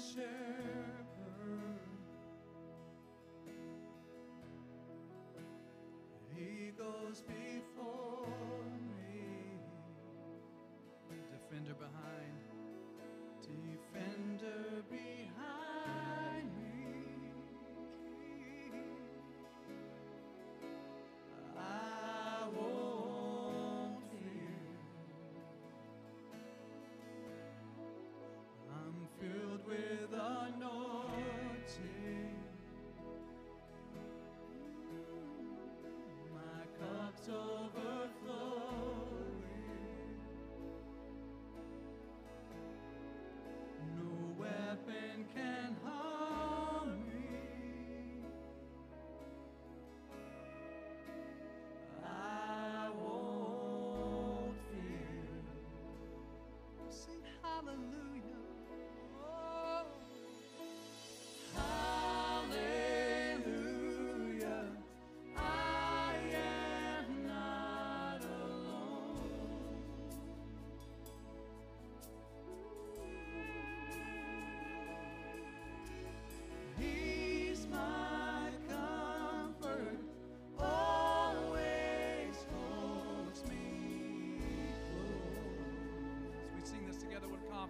[0.00, 0.49] share.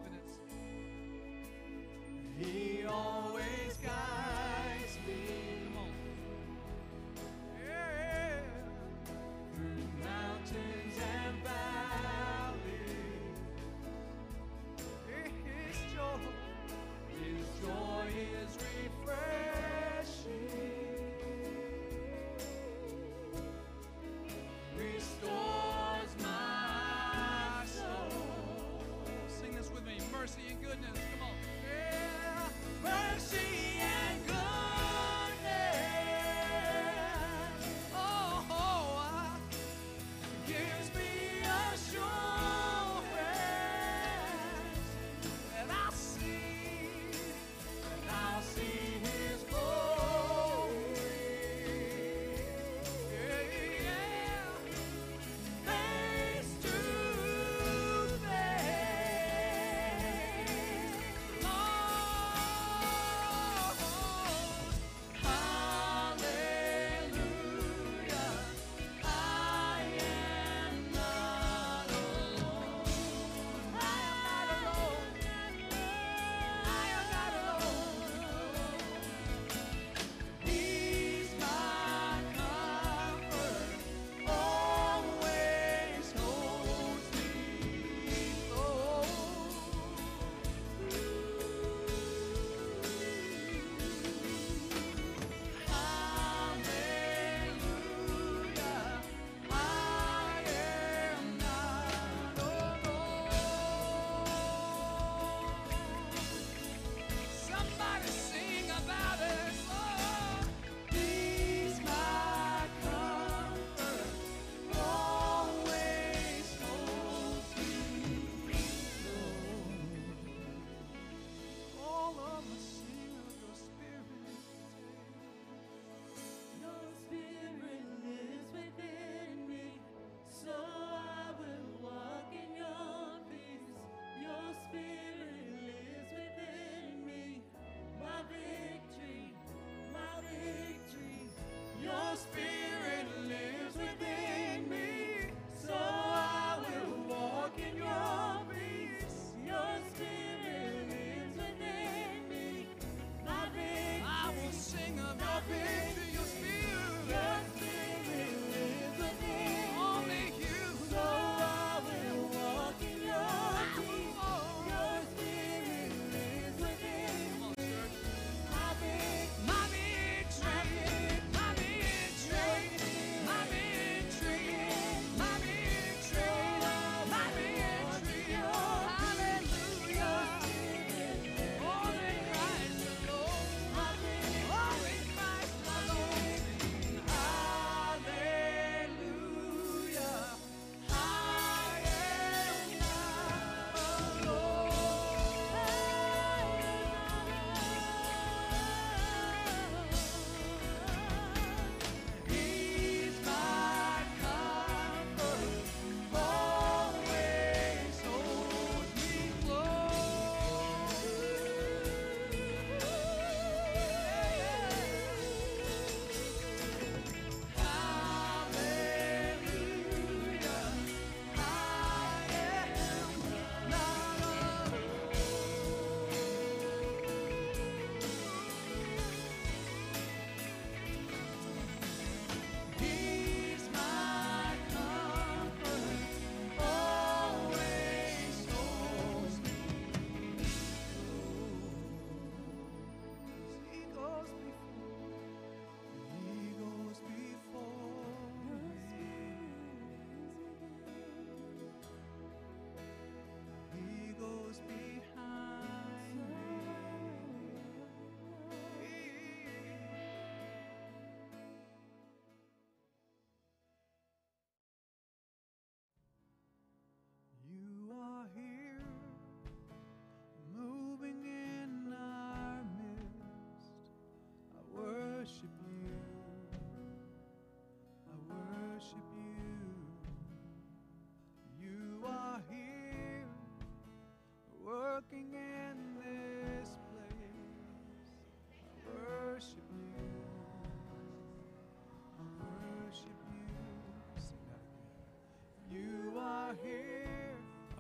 [0.01, 0.40] Confidence.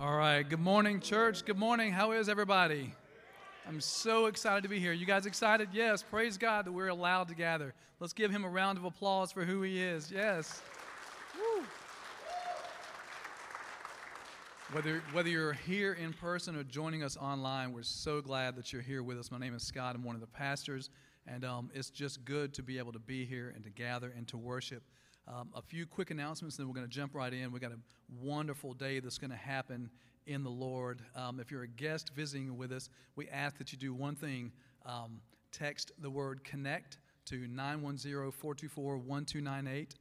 [0.00, 0.48] All right.
[0.48, 1.44] Good morning, church.
[1.44, 1.92] Good morning.
[1.92, 2.94] How is everybody?
[3.68, 4.94] I'm so excited to be here.
[4.94, 5.68] You guys excited?
[5.74, 6.02] Yes.
[6.02, 7.74] Praise God that we're allowed to gather.
[7.98, 10.10] Let's give him a round of applause for who he is.
[10.10, 10.62] Yes.
[11.36, 11.62] Woo.
[14.72, 18.80] Whether, whether you're here in person or joining us online, we're so glad that you're
[18.80, 19.30] here with us.
[19.30, 19.96] My name is Scott.
[19.96, 20.88] I'm one of the pastors,
[21.26, 24.26] and um, it's just good to be able to be here and to gather and
[24.28, 24.82] to worship.
[25.28, 27.52] Um, a few quick announcements, then we're going to jump right in.
[27.52, 27.78] We've got a
[28.20, 29.90] wonderful day that's going to happen
[30.26, 31.02] in the Lord.
[31.14, 34.52] Um, if you're a guest visiting with us, we ask that you do one thing
[34.86, 35.20] um,
[35.52, 39.94] text the word connect to 910 424 1298.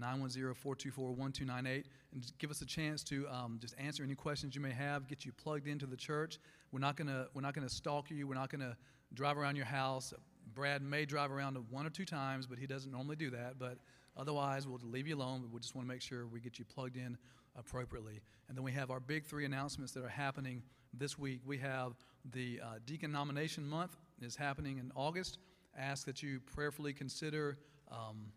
[0.00, 5.06] 910-424-1298 and give us a chance to um, just answer any questions you may have
[5.06, 6.38] get you plugged into the church
[6.72, 8.76] we're not going to we're not going to stalk you we're not going to
[9.12, 10.12] drive around your house
[10.54, 13.78] brad may drive around one or two times but he doesn't normally do that but
[14.16, 16.64] Otherwise, we'll leave you alone, but we just want to make sure we get you
[16.64, 17.16] plugged in
[17.56, 18.20] appropriately.
[18.48, 21.40] And then we have our big three announcements that are happening this week.
[21.44, 21.94] We have
[22.32, 25.38] the uh, Deacon Nomination Month is happening in August.
[25.76, 27.58] Ask that you prayerfully consider
[27.90, 28.32] um,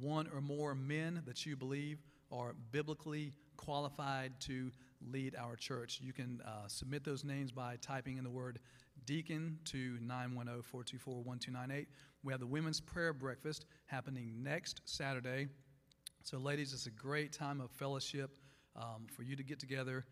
[0.00, 1.98] one or more men that you believe
[2.30, 4.70] are biblically qualified to
[5.10, 6.00] lead our church.
[6.02, 8.58] You can uh, submit those names by typing in the word
[9.08, 11.88] deacon to 910 424 1298.
[12.22, 15.48] We have the women's prayer breakfast happening next Saturday.
[16.24, 18.36] So, ladies, it's a great time of fellowship
[18.76, 20.04] um, for you to get together.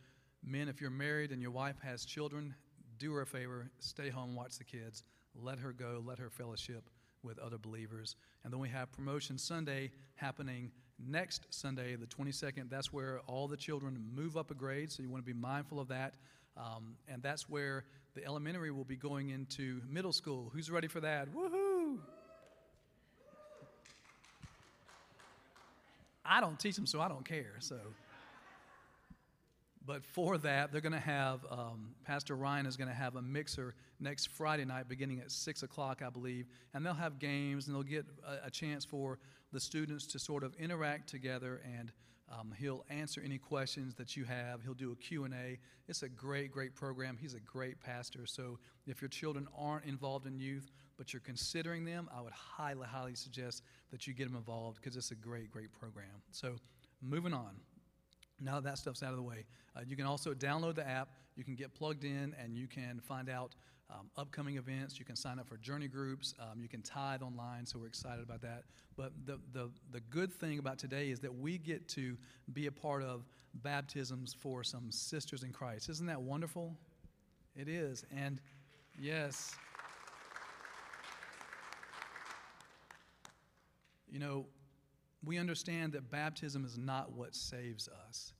[0.42, 2.54] Men, if you're married and your wife has children,
[2.98, 6.88] do her a favor, stay home, watch the kids, let her go, let her fellowship
[7.22, 8.16] with other believers.
[8.44, 12.70] And then we have Promotion Sunday happening next Sunday, the 22nd.
[12.70, 15.80] That's where all the children move up a grade, so you want to be mindful
[15.80, 16.14] of that.
[16.56, 17.84] Um, and that's where
[18.16, 20.50] the elementary will be going into middle school.
[20.54, 21.28] Who's ready for that?
[21.32, 21.98] Woohoo!
[26.24, 27.52] I don't teach them, so I don't care.
[27.60, 27.78] So,
[29.84, 33.22] but for that, they're going to have um, Pastor Ryan is going to have a
[33.22, 37.76] mixer next Friday night, beginning at six o'clock, I believe, and they'll have games and
[37.76, 39.18] they'll get a, a chance for
[39.52, 41.92] the students to sort of interact together and.
[42.28, 44.62] Um, he'll answer any questions that you have.
[44.62, 45.58] He'll do a Q&A.
[45.88, 47.16] It's a great, great program.
[47.20, 48.26] He's a great pastor.
[48.26, 52.86] So if your children aren't involved in youth, but you're considering them, I would highly,
[52.86, 56.22] highly suggest that you get them involved because it's a great, great program.
[56.30, 56.56] So,
[57.02, 57.56] moving on.
[58.40, 59.44] Now that that stuff's out of the way,
[59.76, 61.08] uh, you can also download the app.
[61.36, 63.54] You can get plugged in and you can find out
[63.90, 64.98] um, upcoming events.
[64.98, 66.34] You can sign up for journey groups.
[66.40, 68.64] Um, you can tithe online, so we're excited about that.
[68.96, 72.16] But the, the, the good thing about today is that we get to
[72.52, 73.24] be a part of
[73.54, 75.88] baptisms for some sisters in Christ.
[75.88, 76.76] Isn't that wonderful?
[77.54, 78.04] It is.
[78.14, 78.40] And
[79.00, 79.54] yes.
[84.10, 84.46] You know,
[85.24, 88.32] we understand that baptism is not what saves us,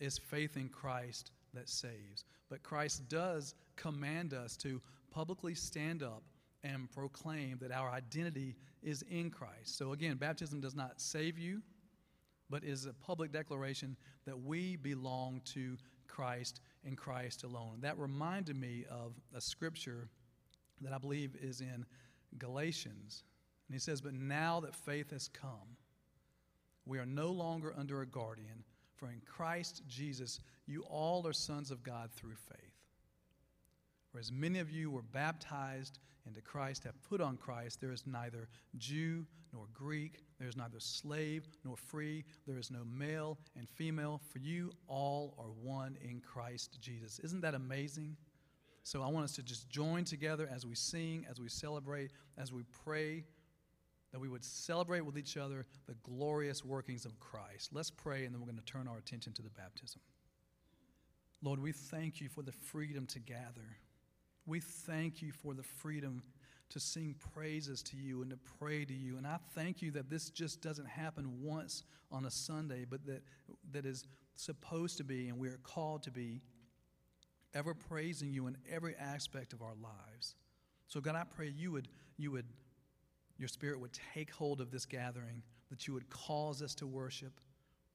[0.00, 2.24] it's faith in Christ that saves.
[2.48, 4.80] But Christ does command us to
[5.10, 6.22] publicly stand up
[6.62, 9.76] and proclaim that our identity is in Christ.
[9.76, 11.62] So, again, baptism does not save you,
[12.48, 15.76] but is a public declaration that we belong to
[16.08, 17.78] Christ and Christ alone.
[17.80, 20.08] That reminded me of a scripture
[20.80, 21.84] that I believe is in
[22.38, 23.24] Galatians
[23.68, 25.76] and he says, But now that faith has come,
[26.86, 28.64] we are no longer under a guardian,
[29.04, 32.72] for in Christ Jesus you all are sons of God through faith.
[34.10, 38.04] For as many of you were baptized into Christ, have put on Christ, there is
[38.06, 43.68] neither Jew nor Greek, there is neither slave nor free, there is no male and
[43.68, 47.18] female, for you all are one in Christ Jesus.
[47.18, 48.16] Isn't that amazing?
[48.84, 52.52] So I want us to just join together as we sing, as we celebrate, as
[52.52, 53.24] we pray
[54.14, 57.70] that we would celebrate with each other the glorious workings of Christ.
[57.72, 60.00] Let's pray, and then we're going to turn our attention to the baptism.
[61.42, 63.76] Lord, we thank you for the freedom to gather.
[64.46, 66.22] We thank you for the freedom
[66.70, 69.16] to sing praises to you and to pray to you.
[69.16, 73.24] And I thank you that this just doesn't happen once on a Sunday, but that,
[73.72, 74.06] that is
[74.36, 76.40] supposed to be and we are called to be
[77.52, 80.36] ever praising you in every aspect of our lives.
[80.86, 82.46] So, God, I pray you would, you would
[83.38, 87.40] your Spirit would take hold of this gathering, that you would cause us to worship,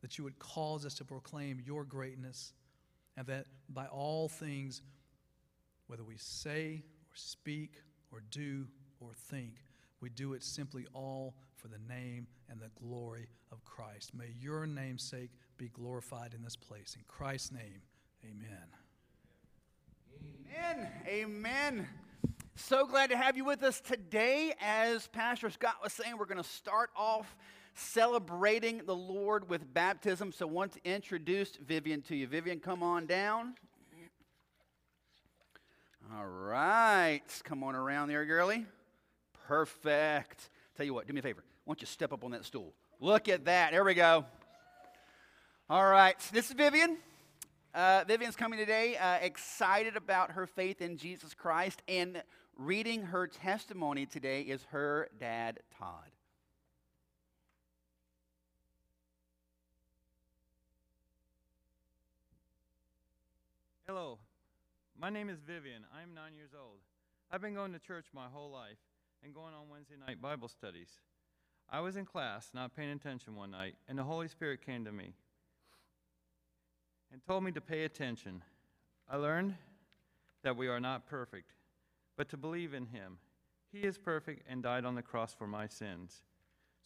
[0.02, 2.54] that you would cause us to proclaim your greatness,
[3.18, 4.82] and that by all things,
[5.88, 7.82] whether we say or speak
[8.12, 8.68] or do
[9.00, 9.56] or think,
[10.02, 14.14] we do it simply all for the name and the glory of Christ.
[14.14, 16.96] May your namesake be glorified in this place.
[16.98, 17.82] In Christ's name,
[18.24, 18.68] amen.
[20.48, 20.90] Amen.
[21.08, 21.88] Amen.
[22.62, 24.54] So glad to have you with us today.
[24.60, 27.38] As Pastor Scott was saying, we're going to start off
[27.74, 30.34] celebrating the Lord with baptism.
[30.34, 32.28] So, I want to introduce Vivian to you.
[32.28, 33.56] Vivian, come on down.
[36.14, 37.22] All right.
[37.46, 38.66] Come on around there, girly.
[39.48, 40.50] Perfect.
[40.76, 41.44] Tell you what, do me a favor.
[41.64, 42.74] Why don't you step up on that stool?
[43.00, 43.72] Look at that.
[43.72, 44.26] There we go.
[45.70, 46.20] All right.
[46.34, 46.98] This is Vivian.
[47.74, 52.22] Uh, Vivian's coming today, uh, excited about her faith in Jesus Christ, and
[52.60, 56.12] reading her testimony today is her dad, Todd.
[63.88, 64.20] Hello,
[65.00, 65.84] my name is Vivian.
[65.96, 66.80] I'm nine years old.
[67.32, 68.78] I've been going to church my whole life
[69.24, 70.90] and going on Wednesday night Bible studies.
[71.70, 74.92] I was in class, not paying attention one night, and the Holy Spirit came to
[74.92, 75.14] me
[77.12, 78.44] and told me to pay attention.
[79.10, 79.56] I learned
[80.44, 81.54] that we are not perfect,
[82.20, 83.18] but to believe in Him.
[83.72, 86.22] He is perfect and died on the cross for my sins.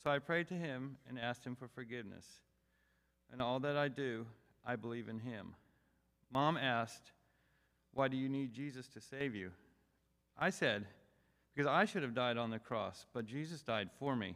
[0.04, 2.28] So I prayed to Him and asked Him for forgiveness.
[3.32, 4.28] And all that I do,
[4.64, 5.56] I believe in Him.
[6.32, 7.14] Mom asked,
[7.96, 9.50] Why do you need Jesus to save you?
[10.38, 10.86] I said,
[11.56, 14.36] Because I should have died on the cross, but Jesus died for me.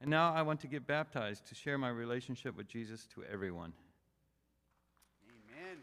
[0.00, 3.74] And now I want to get baptized to share my relationship with Jesus to everyone.
[5.28, 5.76] Amen.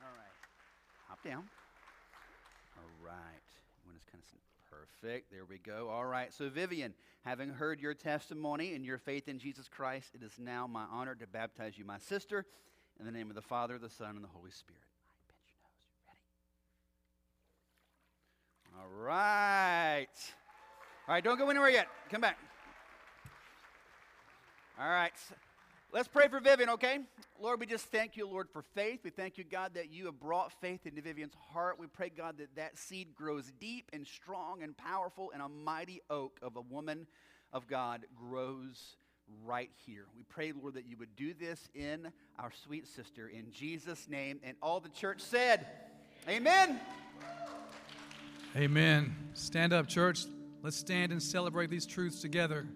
[0.00, 0.36] All right.
[1.08, 1.42] Hop down.
[2.80, 3.44] All right.
[3.84, 4.30] You want to kind of
[5.00, 5.30] perfect.
[5.30, 5.88] There we go.
[5.88, 6.32] All right.
[6.32, 10.66] So Vivian, having heard your testimony and your faith in Jesus Christ, it is now
[10.66, 12.46] my honor to baptize you, my sister,
[12.98, 14.82] in the name of the Father, the Son, and the Holy Spirit.
[15.08, 15.88] All right, pinch your nose.
[18.76, 18.82] Ready?
[18.82, 20.34] All right.
[21.08, 21.88] All right, don't go anywhere yet.
[22.10, 22.38] Come back.
[24.78, 25.12] All right.
[25.92, 27.00] Let's pray for Vivian, okay?
[27.40, 29.00] Lord, we just thank you, Lord, for faith.
[29.02, 31.80] We thank you, God, that you have brought faith into Vivian's heart.
[31.80, 36.00] We pray, God, that that seed grows deep and strong and powerful, and a mighty
[36.08, 37.08] oak of a woman
[37.52, 38.94] of God grows
[39.44, 40.04] right here.
[40.16, 44.38] We pray, Lord, that you would do this in our sweet sister in Jesus' name.
[44.44, 45.66] And all the church said,
[46.28, 46.78] Amen.
[48.54, 49.16] Amen.
[49.34, 50.20] Stand up, church.
[50.62, 52.68] Let's stand and celebrate these truths together.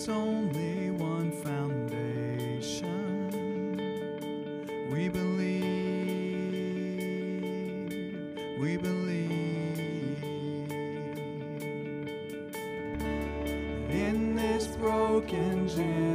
[0.00, 2.96] Is only one foundation.
[4.90, 5.60] We believe,
[8.58, 10.22] we believe.
[13.90, 16.09] In this broken generation,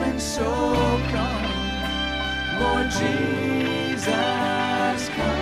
[0.00, 0.50] even so
[1.10, 1.44] come,
[2.60, 4.08] Lord Jesus,
[5.10, 5.39] come.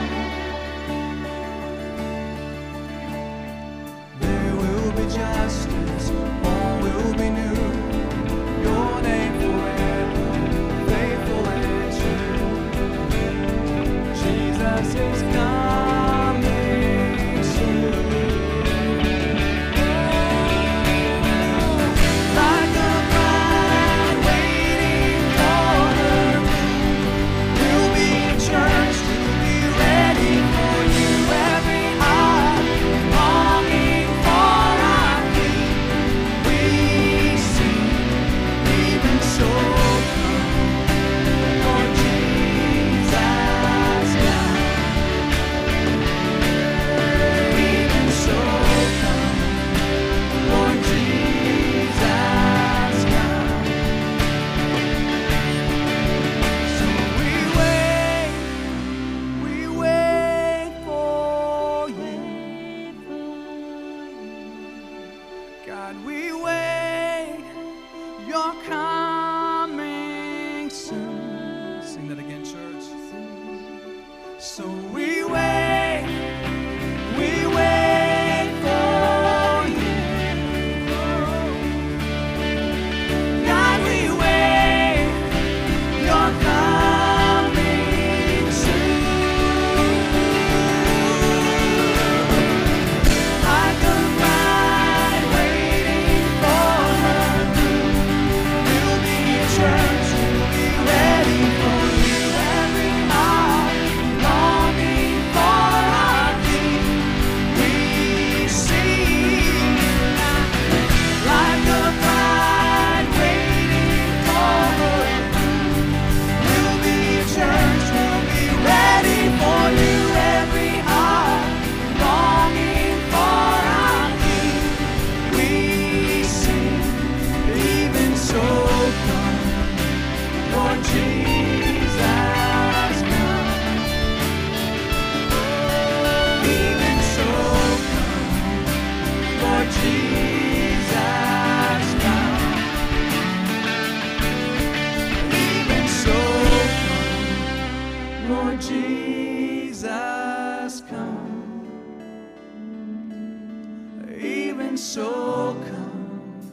[154.78, 156.52] so come,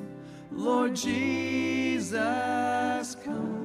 [0.51, 2.15] Lord Jesus,
[3.23, 3.64] come.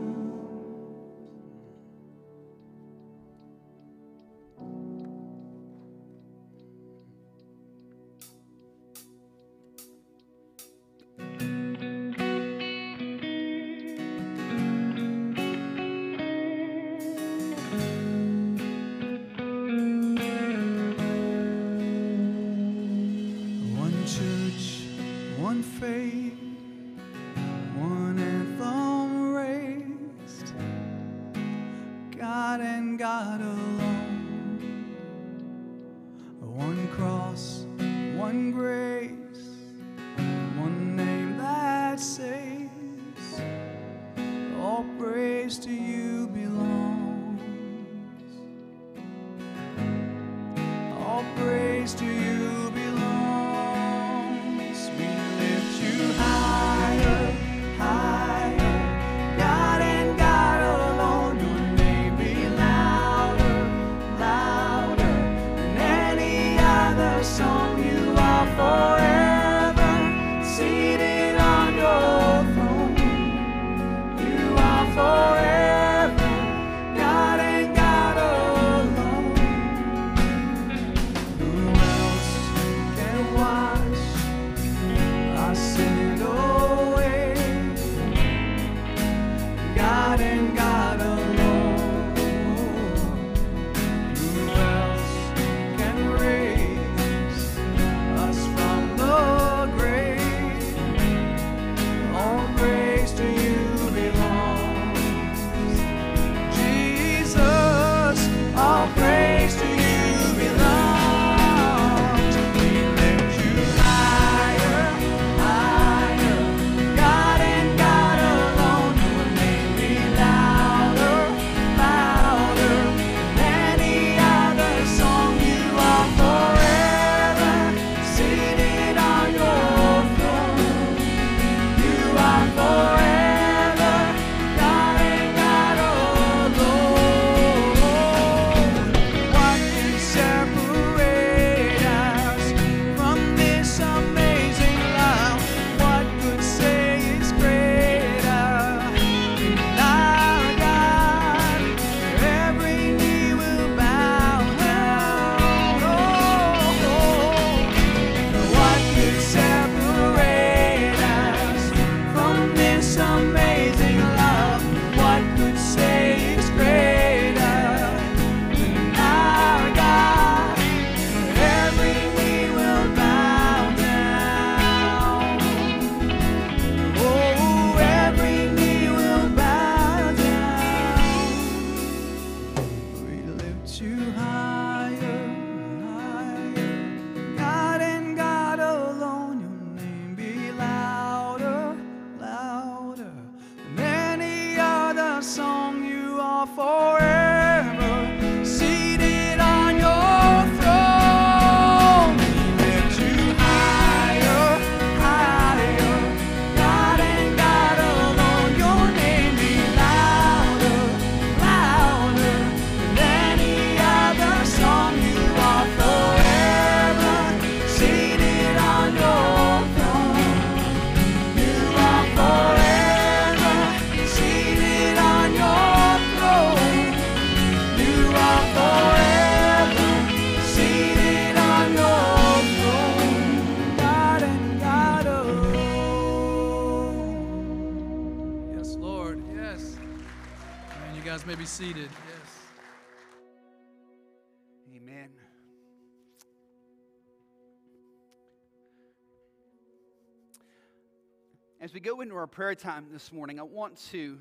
[252.41, 254.19] Prayer time this morning, I want to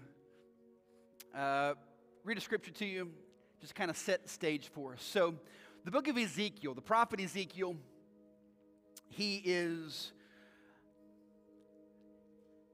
[1.34, 1.76] uh,
[2.26, 3.12] read a scripture to you,
[3.62, 5.02] just kind of set the stage for us.
[5.02, 5.36] So,
[5.86, 7.78] the book of Ezekiel, the prophet Ezekiel,
[9.08, 10.12] he is,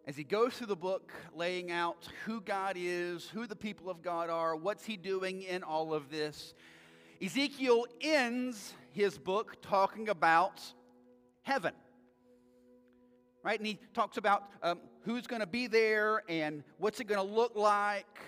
[0.07, 4.01] as he goes through the book, laying out who God is, who the people of
[4.01, 6.55] God are, what's he doing in all of this.
[7.21, 10.59] Ezekiel ends his book talking about
[11.43, 11.75] heaven.
[13.43, 13.59] Right?
[13.59, 17.33] And he talks about um, who's going to be there and what's it going to
[17.33, 18.19] look like.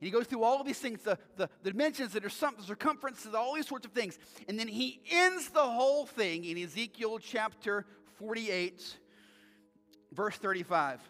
[0.00, 3.54] And he goes through all of these things, the, the, the dimensions, the circumferences, all
[3.54, 4.18] these sorts of things.
[4.46, 7.86] And then he ends the whole thing in Ezekiel chapter
[8.18, 8.96] 48,
[10.12, 11.00] verse 35.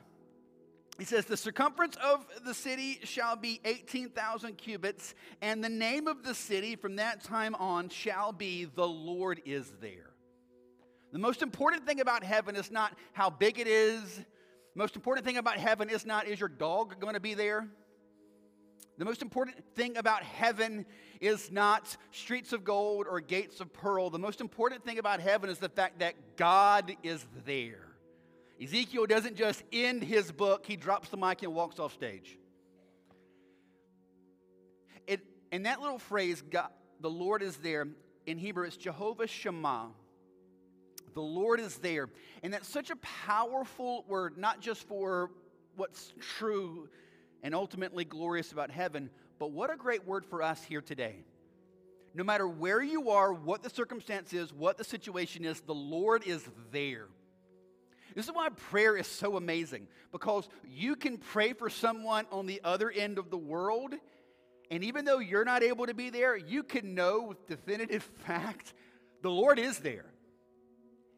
[0.98, 6.22] He says, The circumference of the city shall be 18,000 cubits, and the name of
[6.22, 10.15] the city from that time on shall be The Lord is there.
[11.12, 14.16] The most important thing about heaven is not how big it is.
[14.16, 17.68] The most important thing about heaven is not, is your dog going to be there?
[18.98, 20.86] The most important thing about heaven
[21.20, 24.10] is not streets of gold or gates of pearl.
[24.10, 27.86] The most important thing about heaven is the fact that God is there.
[28.62, 32.38] Ezekiel doesn't just end his book, he drops the mic and walks off stage.
[35.06, 35.20] It,
[35.52, 37.86] and that little phrase, God, the Lord is there,
[38.24, 39.90] in Hebrew it's Jehovah Shammah.
[41.16, 42.10] The Lord is there.
[42.42, 45.30] And that's such a powerful word, not just for
[45.74, 46.90] what's true
[47.42, 51.24] and ultimately glorious about heaven, but what a great word for us here today.
[52.14, 56.22] No matter where you are, what the circumstance is, what the situation is, the Lord
[56.26, 57.06] is there.
[58.14, 62.60] This is why prayer is so amazing because you can pray for someone on the
[62.62, 63.94] other end of the world,
[64.70, 68.74] and even though you're not able to be there, you can know with definitive fact
[69.22, 70.04] the Lord is there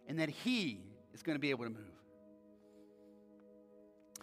[0.08, 0.80] and that He
[1.14, 1.84] is going to be able to move.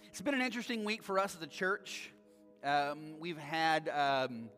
[0.04, 2.12] It's been an interesting week for us as a church.
[2.64, 4.50] Um, we've had um,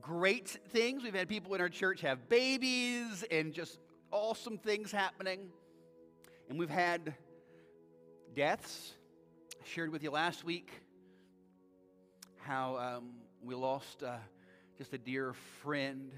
[0.00, 1.02] great things.
[1.02, 3.78] We've had people in our church have babies and just
[4.10, 5.50] awesome things happening.
[6.48, 7.14] And we've had
[8.34, 8.94] deaths.
[9.60, 10.70] I shared with you last week
[12.38, 13.10] how um,
[13.42, 14.16] we lost uh,
[14.78, 16.10] just a dear friend.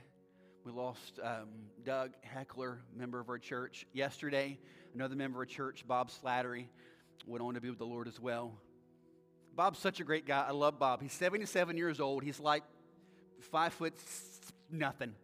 [0.64, 1.48] We lost um,
[1.84, 3.86] Doug Heckler, member of our church.
[3.94, 4.58] Yesterday,
[4.94, 6.66] another member of our church, Bob Slattery,
[7.26, 8.52] went on to be with the Lord as well.
[9.56, 10.44] Bob's such a great guy.
[10.46, 11.00] I love Bob.
[11.00, 12.22] He's 77 years old.
[12.22, 12.62] He's like
[13.40, 13.94] five foot
[14.70, 15.14] nothing.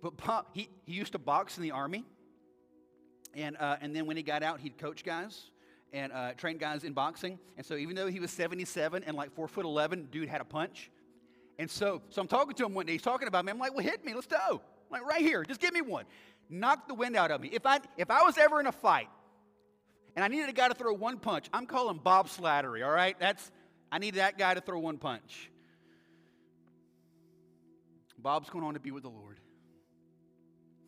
[0.00, 2.04] But Bob, he, he used to box in the army.
[3.34, 5.50] And, uh, and then when he got out, he'd coach guys
[5.92, 7.40] and uh, train guys in boxing.
[7.56, 10.44] And so even though he was 77 and like four foot 11, dude had a
[10.44, 10.92] punch.
[11.60, 12.92] And so, so I'm talking to him one day.
[12.92, 13.52] He's talking about me.
[13.52, 14.14] I'm like, well, hit me.
[14.14, 14.38] Let's go.
[14.40, 15.44] I'm like, right here.
[15.44, 16.06] Just give me one.
[16.48, 17.50] Knock the wind out of me.
[17.52, 19.10] If I, if I was ever in a fight
[20.16, 23.14] and I needed a guy to throw one punch, I'm calling Bob Slattery, all right?
[23.20, 23.52] That's,
[23.92, 25.50] I need that guy to throw one punch.
[28.16, 29.38] Bob's going on to be with the Lord.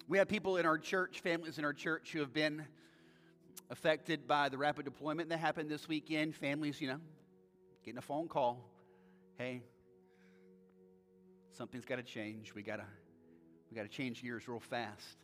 [0.09, 2.65] We have people in our church, families in our church, who have been
[3.69, 6.35] affected by the rapid deployment that happened this weekend.
[6.35, 7.01] Families, you know,
[7.85, 8.71] getting a phone call.
[9.37, 9.61] Hey,
[11.53, 12.55] something's got to change.
[12.55, 12.85] We got to
[13.71, 15.17] we got to change gears real fast.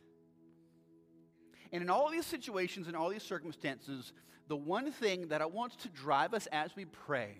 [1.71, 4.11] And in all these situations and all these circumstances,
[4.47, 7.35] the one thing that I want to drive us as we pray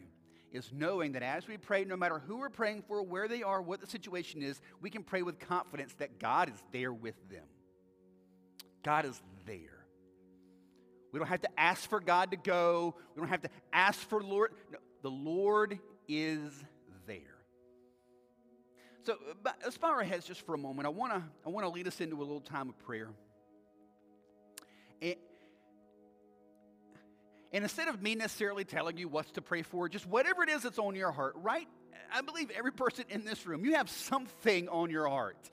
[0.51, 3.61] is knowing that as we pray, no matter who we're praying for, where they are,
[3.61, 7.45] what the situation is, we can pray with confidence that God is there with them.
[8.83, 9.85] God is there.
[11.11, 12.95] We don't have to ask for God to go.
[13.15, 14.51] We don't have to ask for Lord.
[14.71, 16.51] No, the Lord is
[17.07, 17.38] there.
[19.03, 19.13] So
[19.45, 20.85] uh, let's bow our heads just for a moment.
[20.85, 23.09] I want to I want to lead us into a little time of prayer.
[25.01, 25.15] And,
[27.51, 30.63] And instead of me necessarily telling you what to pray for, just whatever it is
[30.63, 31.67] that's on your heart, right?
[32.13, 35.49] I believe every person in this room, you have something on your heart.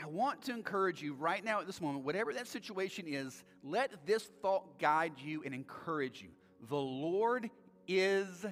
[0.00, 4.04] I want to encourage you right now at this moment, whatever that situation is, let
[4.04, 6.30] this thought guide you and encourage you.
[6.68, 7.48] The Lord
[7.86, 8.44] is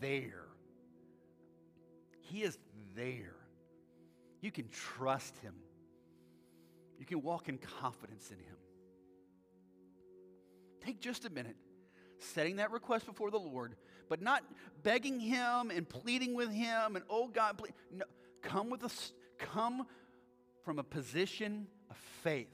[0.00, 0.41] there.
[2.32, 2.56] He is
[2.96, 3.36] there.
[4.40, 5.54] You can trust Him,
[6.98, 8.56] you can walk in confidence in Him.
[10.82, 11.56] Take just a minute,
[12.18, 13.76] setting that request before the Lord,
[14.08, 14.42] but not
[14.82, 17.74] begging Him and pleading with Him and, oh God, please.
[17.92, 18.06] No,
[18.40, 18.90] come with a,
[19.38, 19.86] come
[20.64, 22.48] from a position of faith,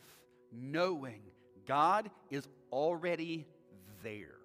[0.52, 1.22] knowing
[1.66, 3.46] God is already
[4.02, 4.37] there.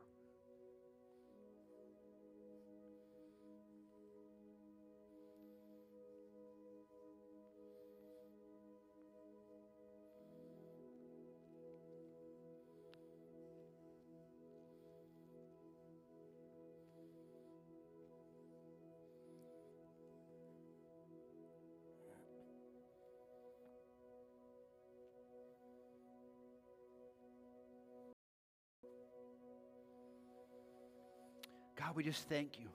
[31.93, 32.65] God, we just thank you.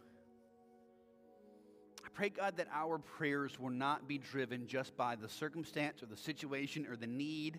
[2.05, 6.07] I pray, God, that our prayers will not be driven just by the circumstance or
[6.07, 7.59] the situation or the need.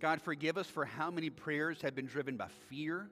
[0.00, 3.08] God, forgive us for how many prayers have been driven by fear,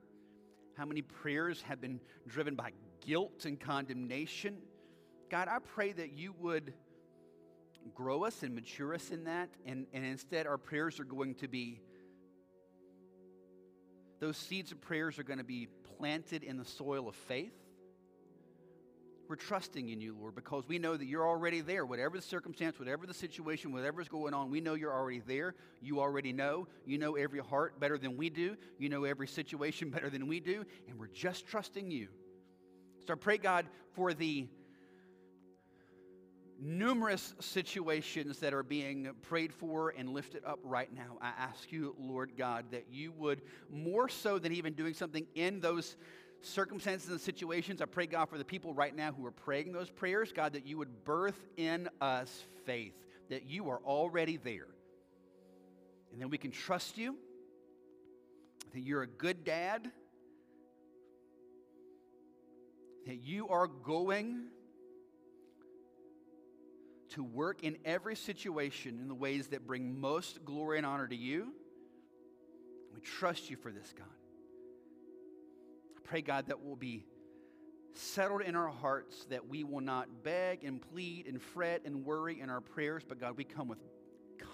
[0.76, 2.72] how many prayers have been driven by
[3.06, 4.56] guilt and condemnation.
[5.30, 6.74] God, I pray that you would
[7.94, 11.46] grow us and mature us in that, and, and instead our prayers are going to
[11.46, 11.80] be,
[14.18, 15.68] those seeds of prayers are going to be
[15.98, 17.52] planted in the soil of faith.
[19.28, 21.84] We're trusting in you, Lord, because we know that you're already there.
[21.84, 25.54] Whatever the circumstance, whatever the situation, whatever's going on, we know you're already there.
[25.82, 26.66] You already know.
[26.86, 28.56] You know every heart better than we do.
[28.78, 30.64] You know every situation better than we do.
[30.88, 32.08] And we're just trusting you.
[33.06, 34.48] So I pray, God, for the
[36.60, 41.16] numerous situations that are being prayed for and lifted up right now.
[41.20, 45.60] I ask you, Lord God, that you would, more so than even doing something in
[45.60, 45.96] those
[46.40, 49.90] circumstances and situations, I pray, God, for the people right now who are praying those
[49.90, 52.94] prayers, God, that you would birth in us faith,
[53.30, 54.68] that you are already there.
[56.12, 57.16] And then we can trust you,
[58.72, 59.90] that you're a good dad,
[63.06, 64.48] that you are going
[67.10, 71.16] to work in every situation in the ways that bring most glory and honor to
[71.16, 71.52] you.
[72.94, 74.06] We trust you for this, God.
[75.96, 77.06] I pray, God, that will be
[77.94, 82.40] settled in our hearts, that we will not beg and plead and fret and worry
[82.40, 83.78] in our prayers, but God, we come with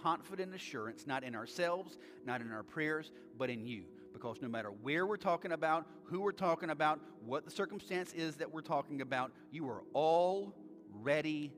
[0.03, 3.85] confident assurance, not in ourselves, not in our prayers, but in you.
[4.13, 8.37] Because no matter where we're talking about, who we're talking about, what the circumstance is
[8.37, 11.53] that we're talking about, you are already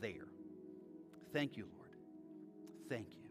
[0.00, 0.31] there.
[1.32, 1.96] Thank you, Lord.
[2.88, 3.28] Thank you.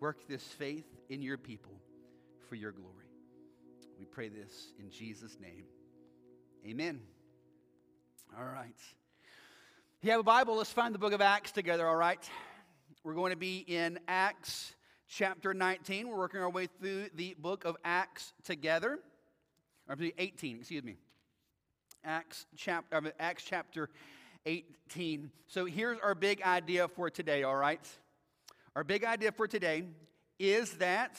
[0.00, 1.72] Work this faith in your people
[2.48, 2.92] for your glory.
[3.98, 5.64] We pray this in Jesus' name.
[6.66, 7.00] Amen.
[8.36, 8.74] All right.
[9.98, 12.22] If you have a Bible, let's find the book of Acts together, all right?
[13.02, 14.74] We're going to be in Acts
[15.08, 16.08] chapter 19.
[16.08, 18.98] We're working our way through the book of Acts together.
[19.88, 20.96] Or 18, excuse me.
[22.04, 23.88] Acts chapter, uh, Acts chapter
[24.46, 25.30] 18.
[25.46, 27.84] So here's our big idea for today, all right?
[28.74, 29.84] Our big idea for today
[30.38, 31.18] is that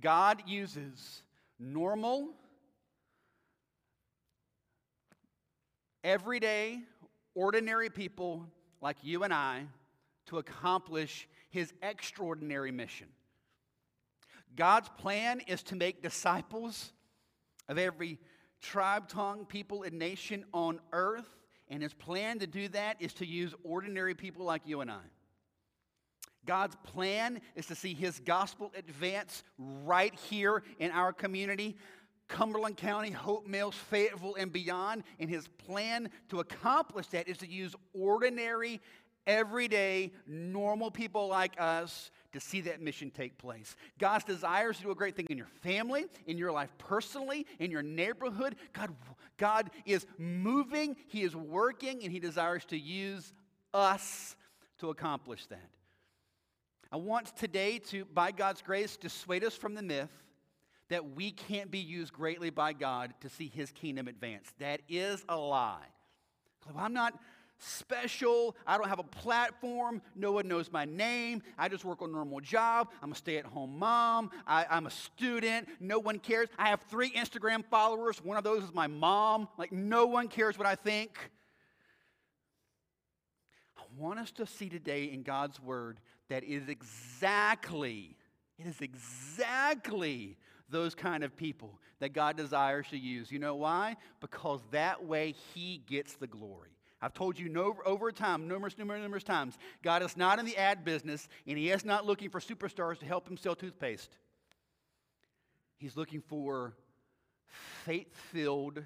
[0.00, 1.22] God uses
[1.58, 2.30] normal,
[6.04, 6.80] everyday,
[7.34, 8.46] ordinary people
[8.80, 9.64] like you and I
[10.26, 13.08] to accomplish his extraordinary mission.
[14.54, 16.92] God's plan is to make disciples
[17.68, 18.18] of every
[18.60, 21.28] tribe, tongue, people, and nation on earth
[21.70, 25.00] and his plan to do that is to use ordinary people like you and I.
[26.44, 31.76] God's plan is to see his gospel advance right here in our community,
[32.28, 35.04] Cumberland County, Hope Mills, Fayetteville, and beyond.
[35.18, 38.80] And his plan to accomplish that is to use ordinary,
[39.26, 43.76] everyday, normal people like us to see that mission take place.
[43.98, 47.70] God's desires to do a great thing in your family, in your life personally, in
[47.70, 48.56] your neighborhood.
[48.72, 48.94] God,
[49.36, 53.32] God is moving, He is working, and He desires to use
[53.74, 54.36] us
[54.78, 55.70] to accomplish that.
[56.92, 60.10] I want today to, by God's grace, dissuade us from the myth
[60.88, 64.52] that we can't be used greatly by God to see His kingdom advance.
[64.58, 65.86] That is a lie.
[66.76, 67.14] I'm not
[67.60, 68.56] special.
[68.66, 70.02] I don't have a platform.
[70.16, 71.42] No one knows my name.
[71.58, 72.88] I just work a normal job.
[73.02, 74.30] I'm a stay at home mom.
[74.46, 75.68] I, am a student.
[75.78, 76.48] No one cares.
[76.58, 78.24] I have three Instagram followers.
[78.24, 79.48] One of those is my mom.
[79.58, 81.30] Like, no one cares what I think.
[83.78, 88.16] I want us to see today in God's word that is exactly,
[88.58, 90.36] it is exactly
[90.70, 93.30] those kind of people that God desires to use.
[93.30, 93.96] You know why?
[94.20, 96.70] Because that way He gets the glory.
[97.02, 100.56] I've told you no, over time, numerous, numerous, numerous times, God is not in the
[100.56, 104.18] ad business and He is not looking for superstars to help Him sell toothpaste.
[105.78, 106.74] He's looking for
[107.84, 108.82] faith filled,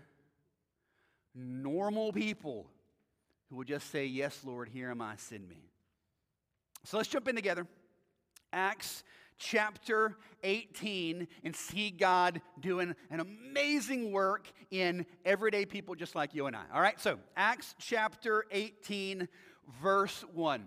[1.35, 2.71] normal people
[3.51, 5.71] who will just say, Yes, Lord, here am I, send me.
[6.85, 7.67] So let's jump in together.
[8.53, 9.03] Acts
[9.39, 16.47] chapter 18 and see God doing an amazing work in everyday people just like you
[16.47, 16.62] and I.
[16.72, 19.28] All right, so Acts chapter 18,
[19.82, 20.64] verse 1.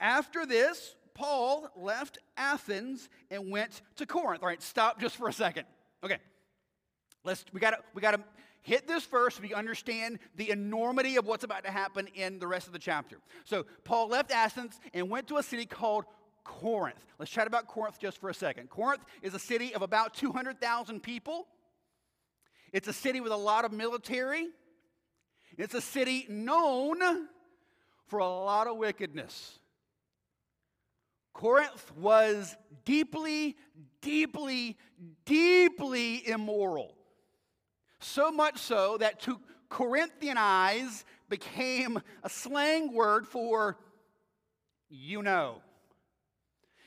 [0.00, 4.42] After this, Paul left Athens and went to Corinth.
[4.42, 5.64] All right, stop just for a second.
[6.04, 6.18] Okay.
[7.24, 8.20] Let's we gotta we gotta
[8.62, 12.46] hit this first so we understand the enormity of what's about to happen in the
[12.46, 13.18] rest of the chapter.
[13.44, 16.04] So Paul left Athens and went to a city called
[16.46, 17.04] Corinth.
[17.18, 18.70] Let's chat about Corinth just for a second.
[18.70, 21.46] Corinth is a city of about 200,000 people.
[22.72, 24.48] It's a city with a lot of military.
[25.58, 27.28] It's a city known
[28.06, 29.58] for a lot of wickedness.
[31.32, 33.56] Corinth was deeply,
[34.00, 34.76] deeply,
[35.24, 36.94] deeply immoral.
[37.98, 39.40] So much so that to
[39.70, 43.76] Corinthianize became a slang word for
[44.88, 45.62] you know.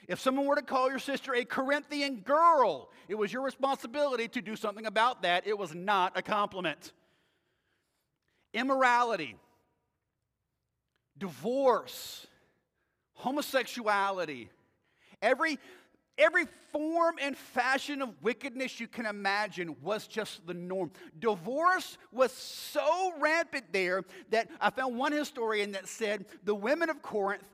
[0.09, 4.41] If someone were to call your sister a Corinthian girl, it was your responsibility to
[4.41, 5.45] do something about that.
[5.45, 6.93] It was not a compliment.
[8.51, 9.35] Immorality,
[11.15, 12.25] divorce,
[13.13, 14.49] homosexuality,
[15.21, 15.59] every,
[16.17, 20.89] every form and fashion of wickedness you can imagine was just the norm.
[21.19, 27.03] Divorce was so rampant there that I found one historian that said the women of
[27.03, 27.47] Corinth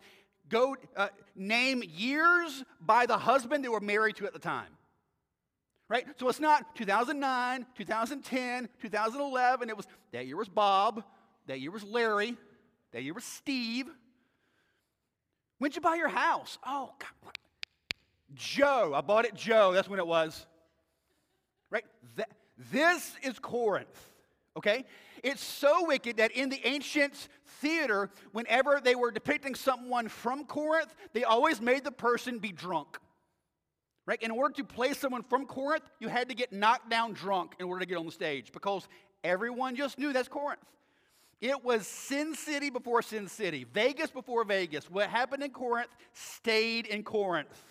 [0.50, 4.68] go uh, name years by the husband they were married to at the time.
[5.88, 6.06] Right?
[6.20, 9.70] So it's not 2009, 2010, 2011.
[9.70, 11.04] It was that year was Bob,
[11.48, 12.36] that year was Larry,
[12.92, 13.88] that year was Steve.
[15.60, 16.58] When'd you buy your house?
[16.66, 17.38] Oh, God.
[18.34, 18.94] Joe.
[18.96, 19.72] I bought it Joe.
[19.74, 20.46] That's when it was.
[21.70, 21.86] Right?
[22.18, 22.30] That,
[22.72, 24.12] this is Corinth.
[24.58, 24.86] Okay?
[25.24, 27.30] It's so wicked that in the ancient
[27.62, 33.00] theater, whenever they were depicting someone from Corinth, they always made the person be drunk.
[34.06, 34.22] Right?
[34.22, 37.66] In order to play someone from Corinth, you had to get knocked down drunk in
[37.66, 38.88] order to get on the stage because
[39.24, 40.62] everyone just knew that's Corinth.
[41.42, 44.90] It was Sin City before Sin City, Vegas before Vegas.
[44.90, 47.64] What happened in Corinth stayed in Corinth.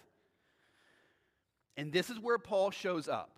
[1.77, 3.31] And this is where Paul shows up.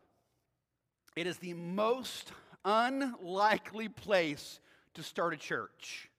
[1.17, 2.33] It is the most
[2.65, 4.61] unlikely place
[4.95, 6.11] to start a church.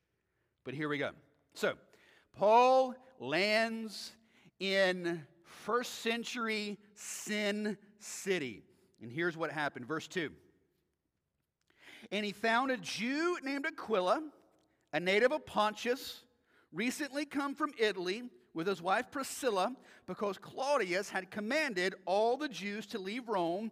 [0.68, 1.12] But here we go.
[1.54, 1.76] So,
[2.36, 4.12] Paul lands
[4.60, 8.64] in first century Sin City.
[9.02, 9.86] And here's what happened.
[9.86, 10.30] Verse 2.
[12.12, 14.22] And he found a Jew named Aquila,
[14.92, 16.24] a native of Pontus,
[16.74, 19.74] recently come from Italy with his wife Priscilla,
[20.06, 23.72] because Claudius had commanded all the Jews to leave Rome,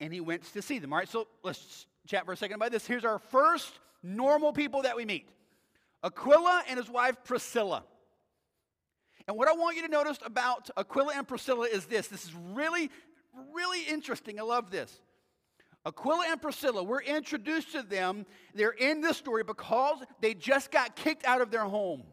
[0.00, 0.90] and he went to see them.
[0.90, 2.86] All right, so let's chat for a second about this.
[2.86, 5.28] Here's our first normal people that we meet
[6.04, 7.82] Aquila and his wife Priscilla.
[9.26, 12.34] And what I want you to notice about Aquila and Priscilla is this this is
[12.52, 12.90] really,
[13.54, 14.38] really interesting.
[14.38, 15.00] I love this.
[15.86, 18.24] Aquila and Priscilla, we're introduced to them.
[18.54, 22.04] They're in this story because they just got kicked out of their home.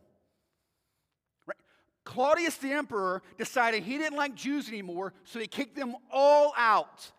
[1.45, 1.57] Right?
[2.03, 7.11] Claudius the emperor decided he didn't like Jews anymore, so he kicked them all out.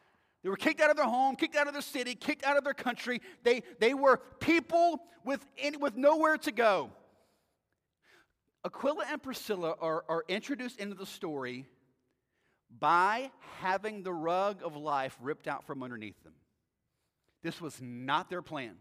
[0.43, 2.65] They were kicked out of their home, kicked out of their city, kicked out of
[2.65, 3.21] their country.
[3.45, 5.45] They, they were people with,
[5.79, 6.91] with nowhere to go.
[8.65, 11.67] Aquila and Priscilla are, are introduced into the story
[12.79, 13.31] by
[13.61, 16.35] having the rug of life ripped out from underneath them.
[17.43, 18.75] This was not their plan.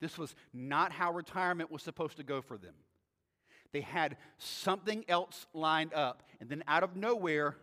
[0.00, 2.74] This was not how retirement was supposed to go for them.
[3.72, 7.56] They had something else lined up, and then out of nowhere,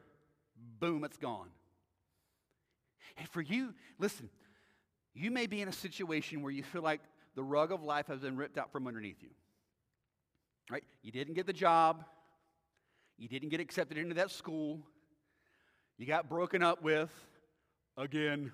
[0.80, 1.50] boom, it's gone.
[3.18, 4.30] And for you, listen,
[5.14, 7.02] you may be in a situation where you feel like
[7.36, 9.30] the rug of life has been ripped out from underneath you.
[10.70, 10.84] Right?
[11.02, 12.04] You didn't get the job.
[13.18, 14.82] You didn't get accepted into that school.
[15.98, 17.12] You got broken up with
[17.98, 18.52] again.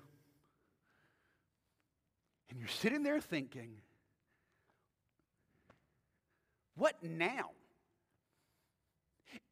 [2.50, 3.76] And you're sitting there thinking,
[6.76, 7.50] What now?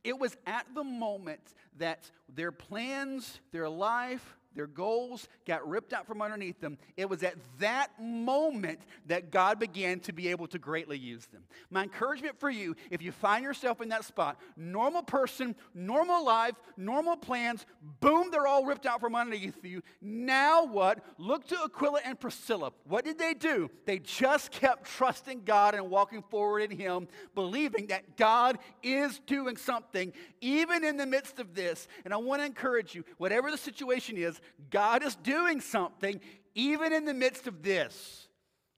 [0.05, 1.41] It was at the moment
[1.79, 6.79] that their plans, their life, their goals got ripped out from underneath them.
[6.97, 11.43] It was at that moment that God began to be able to greatly use them.
[11.71, 16.55] My encouragement for you, if you find yourself in that spot, normal person, normal life,
[16.77, 17.65] normal plans,
[18.01, 19.83] boom, they're all ripped out from underneath you.
[20.01, 21.05] Now what?
[21.19, 22.73] Look to Aquila and Priscilla.
[22.85, 23.71] What did they do?
[23.87, 29.57] They just kept trusting God and walking forward in Him, believing that God is doing
[29.57, 31.87] something even in the midst of this.
[32.05, 34.40] And I want to encourage you, whatever the situation is,
[34.71, 36.21] God is doing something
[36.55, 38.29] even in the midst of this.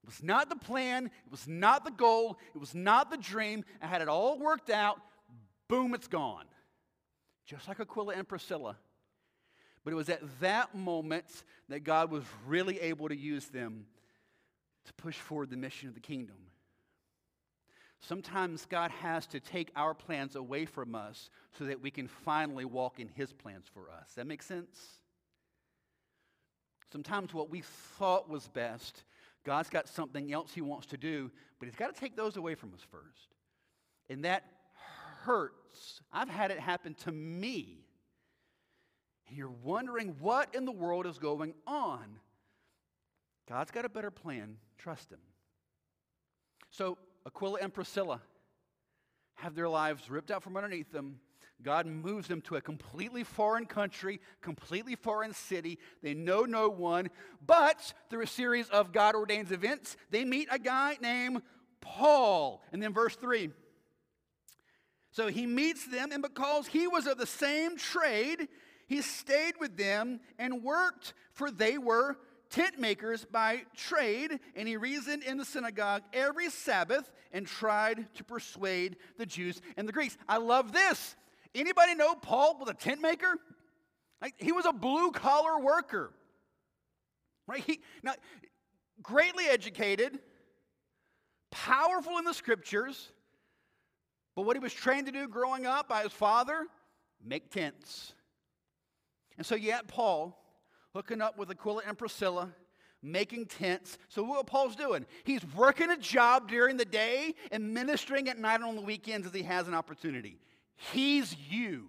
[0.03, 3.65] It was not the plan, it was not the goal, it was not the dream.
[3.81, 5.01] I had it all worked out.
[5.69, 6.47] Boom, it's gone.
[7.47, 8.77] Just like Aquila and Priscilla.
[9.85, 13.87] But it was at that moment that God was really able to use them
[14.87, 16.37] to push forward the mission of the kingdom.
[18.01, 22.65] Sometimes God has to take our plans away from us so that we can finally
[22.65, 24.15] walk in His plans for us.
[24.17, 25.02] That makes sense?
[26.93, 27.63] Sometimes what we
[27.99, 29.05] thought was best,
[29.45, 32.55] God's got something else He wants to do, but He's got to take those away
[32.55, 33.35] from us first.
[34.11, 34.45] And that
[35.25, 36.03] hurts.
[36.13, 37.87] I've had it happen to me.
[39.27, 42.05] And you're wondering what in the world is going on.
[43.49, 44.59] God's got a better plan.
[44.77, 45.21] Trust Him.
[46.71, 48.21] So, Aquila and Priscilla
[49.37, 51.21] have their lives ripped out from underneath them
[51.63, 55.79] God moves them to a completely foreign country, completely foreign city.
[56.03, 57.11] They know no one,
[57.45, 61.43] but through a series of God ordained events, they meet a guy named
[61.81, 62.63] Paul.
[62.73, 63.51] And then verse 3.
[65.11, 68.49] So he meets them, and because he was of the same trade,
[68.87, 72.17] he stayed with them and worked, for they were
[72.49, 78.25] tent makers by trade, and he reasoned in the synagogue every Sabbath and tried to
[78.25, 80.17] persuade the Jews and the Greeks.
[80.29, 81.17] I love this.
[81.55, 83.35] Anybody know Paul was a tent maker?
[84.21, 86.13] Like, he was a blue collar worker.
[87.47, 87.63] Right?
[87.65, 88.15] He, now,
[89.03, 90.19] greatly educated,
[91.51, 93.13] powerful in the scriptures,
[94.35, 96.67] but what he was trained to do growing up by his father,
[97.23, 98.15] make tents.
[99.37, 100.39] And so you had Paul
[100.95, 102.51] hooking up with Aquila and Priscilla,
[103.03, 103.99] making tents.
[104.09, 105.05] So what Paul's doing?
[105.25, 109.27] He's working a job during the day and ministering at night and on the weekends
[109.27, 110.39] as he has an opportunity.
[110.91, 111.89] He's you.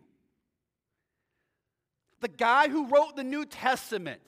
[2.21, 4.21] The guy who wrote the New Testament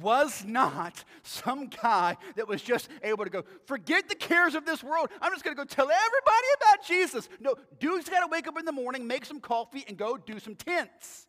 [0.00, 4.82] was not some guy that was just able to go, forget the cares of this
[4.82, 5.10] world.
[5.20, 7.28] I'm just going to go tell everybody about Jesus.
[7.38, 10.40] No, dude's got to wake up in the morning, make some coffee, and go do
[10.40, 11.26] some tents.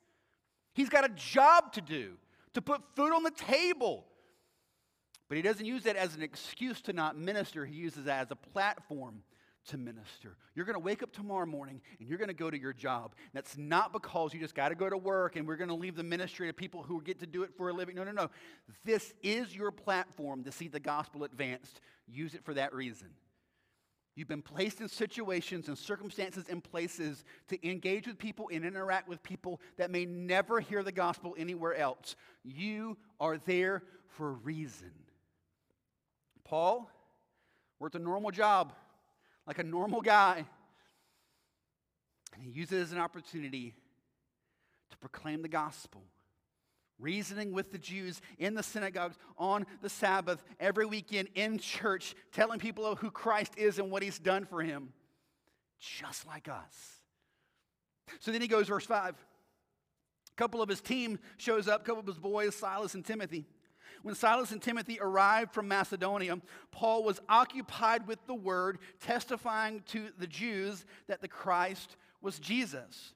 [0.74, 2.14] He's got a job to do,
[2.54, 4.06] to put food on the table.
[5.28, 8.32] But he doesn't use that as an excuse to not minister, he uses that as
[8.32, 9.22] a platform
[9.68, 10.38] to minister.
[10.56, 13.16] You're going to wake up tomorrow morning and you're going to go to your job.
[13.34, 15.96] That's not because you just got to go to work and we're going to leave
[15.96, 17.96] the ministry to people who get to do it for a living.
[17.96, 18.30] No, no, no.
[18.84, 21.82] This is your platform to see the gospel advanced.
[22.08, 23.10] Use it for that reason.
[24.16, 29.08] You've been placed in situations and circumstances and places to engage with people and interact
[29.08, 32.16] with people that may never hear the gospel anywhere else.
[32.44, 34.92] You are there for a reason.
[36.44, 36.90] Paul
[37.80, 38.74] worked a normal job
[39.48, 40.46] like a normal guy.
[42.34, 43.74] And he uses it as an opportunity
[44.92, 46.04] to proclaim the gospel,
[47.00, 52.60] reasoning with the Jews in the synagogues on the Sabbath, every weekend in church, telling
[52.60, 54.94] people who Christ is and what he's done for him,
[55.80, 57.02] just like us.
[58.20, 59.16] So then he goes, verse 5.
[59.16, 63.46] A couple of his team shows up, a couple of his boys, Silas and Timothy.
[64.04, 66.40] When Silas and Timothy arrived from Macedonia,
[66.72, 73.14] Paul was occupied with the word, testifying to the Jews that the Christ was Jesus.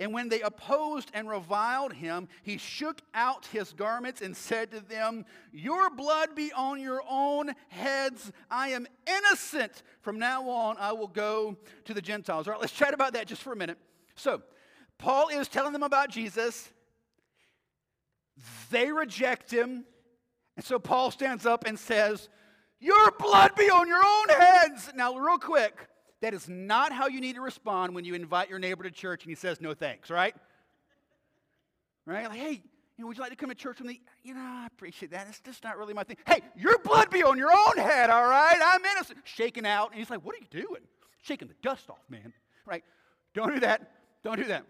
[0.00, 4.80] And when they opposed and reviled him, he shook out his garments and said to
[4.80, 8.32] them, Your blood be on your own heads.
[8.50, 9.82] I am innocent.
[10.00, 12.46] From now on, I will go to the Gentiles.
[12.46, 13.78] All right, let's chat about that just for a minute.
[14.14, 14.42] So,
[14.98, 16.70] Paul is telling them about Jesus.
[18.70, 19.84] They reject him.
[20.56, 22.28] And so Paul stands up and says,
[22.80, 24.90] Your blood be on your own heads.
[24.94, 25.88] Now, real quick,
[26.20, 29.24] that is not how you need to respond when you invite your neighbor to church
[29.24, 30.34] and he says no thanks, right?
[32.06, 32.28] Right?
[32.28, 32.62] Like, hey,
[32.96, 34.00] you know, would you like to come to church with me?
[34.22, 35.26] You know, I appreciate that.
[35.28, 36.16] It's just not really my thing.
[36.26, 38.58] Hey, your blood be on your own head, all right?
[38.64, 39.18] I'm innocent.
[39.24, 39.90] Shaking out.
[39.90, 40.82] And he's like, what are you doing?
[41.22, 42.32] Shaking the dust off, man.
[42.66, 42.84] Right?
[43.34, 43.90] Don't do that.
[44.22, 44.64] Don't do that.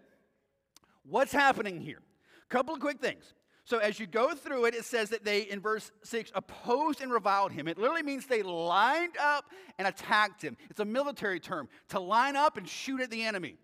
[1.04, 2.00] What's happening here?
[2.48, 3.34] Couple of quick things.
[3.64, 7.12] So as you go through it, it says that they, in verse 6, opposed and
[7.12, 7.68] reviled him.
[7.68, 9.44] It literally means they lined up
[9.78, 10.56] and attacked him.
[10.68, 13.56] It's a military term to line up and shoot at the enemy.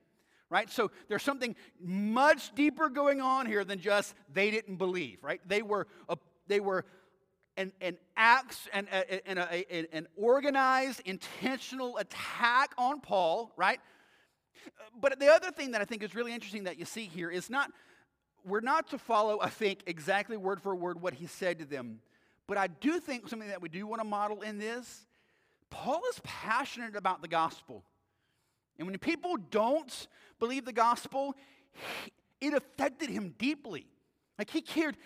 [0.50, 0.70] Right?
[0.70, 5.40] So there's something much deeper going on here than just they didn't believe, right?
[5.46, 6.86] They were, a, they were
[7.58, 13.80] an, an acts and, an organized, intentional attack on Paul, right?
[14.98, 17.50] But the other thing that I think is really interesting that you see here is
[17.50, 17.70] not
[18.48, 22.00] we're not to follow, I think, exactly word for word what he said to them.
[22.46, 25.06] But I do think something that we do want to model in this
[25.70, 27.84] Paul is passionate about the gospel.
[28.78, 31.34] And when people don't believe the gospel,
[32.40, 33.86] it affected him deeply.
[34.38, 34.96] Like he cared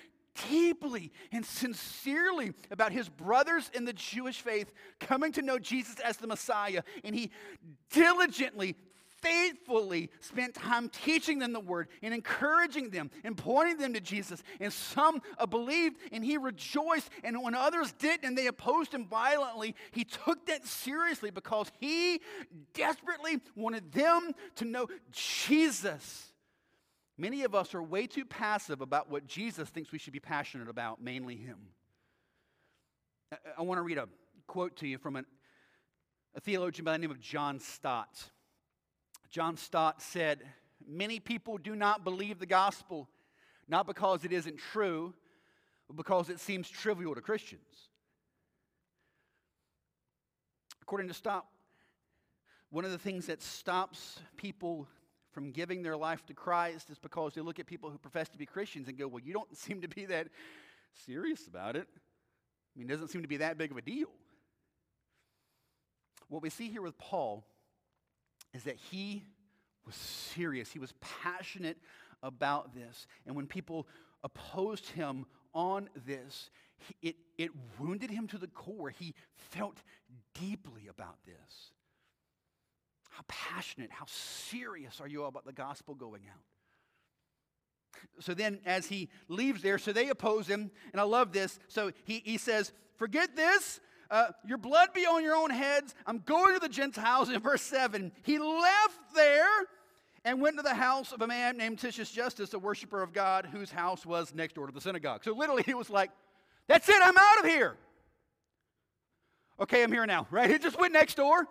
[0.48, 6.16] deeply and sincerely about his brothers in the Jewish faith coming to know Jesus as
[6.16, 6.82] the Messiah.
[7.02, 7.30] And he
[7.90, 8.76] diligently
[9.22, 14.42] faithfully spent time teaching them the word and encouraging them and pointing them to Jesus.
[14.60, 17.08] And some uh, believed and he rejoiced.
[17.24, 22.20] And when others didn't and they opposed him violently, he took that seriously because he
[22.74, 26.32] desperately wanted them to know Jesus.
[27.16, 30.68] Many of us are way too passive about what Jesus thinks we should be passionate
[30.68, 31.58] about, mainly him.
[33.30, 34.08] I, I want to read a
[34.46, 35.26] quote to you from an,
[36.34, 38.30] a theologian by the name of John Stott.
[39.32, 40.42] John Stott said,
[40.86, 43.08] Many people do not believe the gospel,
[43.66, 45.14] not because it isn't true,
[45.88, 47.88] but because it seems trivial to Christians.
[50.82, 51.46] According to Stott,
[52.70, 54.86] one of the things that stops people
[55.30, 58.38] from giving their life to Christ is because they look at people who profess to
[58.38, 60.28] be Christians and go, Well, you don't seem to be that
[61.06, 61.88] serious about it.
[61.94, 64.08] I mean, it doesn't seem to be that big of a deal.
[66.28, 67.46] What we see here with Paul
[68.54, 69.24] is that he
[69.86, 70.70] was serious.
[70.70, 71.78] He was passionate
[72.22, 73.06] about this.
[73.26, 73.86] And when people
[74.22, 78.90] opposed him on this, he, it, it wounded him to the core.
[78.90, 79.78] He felt
[80.38, 81.72] deeply about this.
[83.10, 86.40] How passionate, how serious are you about the gospel going out?
[88.20, 91.58] So then, as he leaves there, so they oppose him, and I love this.
[91.68, 93.80] So he, he says, Forget this,
[94.12, 95.94] uh, your blood be on your own heads.
[96.06, 98.12] I'm going to the Gentiles in verse 7.
[98.22, 99.48] He left there
[100.22, 103.48] and went to the house of a man named Titius Justus, a worshiper of God,
[103.50, 105.24] whose house was next door to the synagogue.
[105.24, 106.10] So literally, he was like,
[106.68, 107.74] That's it, I'm out of here.
[109.58, 110.50] Okay, I'm here now, right?
[110.52, 111.46] He just went next door.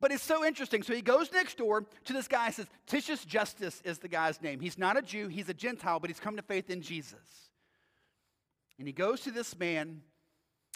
[0.00, 0.82] But it's so interesting.
[0.82, 4.60] So he goes next door to this guy, says, Titius Justus is the guy's name.
[4.60, 7.50] He's not a Jew, he's a Gentile, but he's come to faith in Jesus.
[8.78, 10.00] And he goes to this man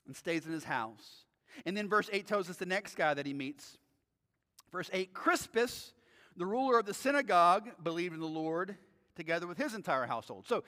[0.06, 1.24] and stays in his house.
[1.66, 3.78] And then verse 8 tells us the next guy that he meets.
[4.72, 5.92] Verse 8 Crispus,
[6.36, 8.76] the ruler of the synagogue, believed in the Lord
[9.16, 10.46] together with his entire household.
[10.46, 10.64] So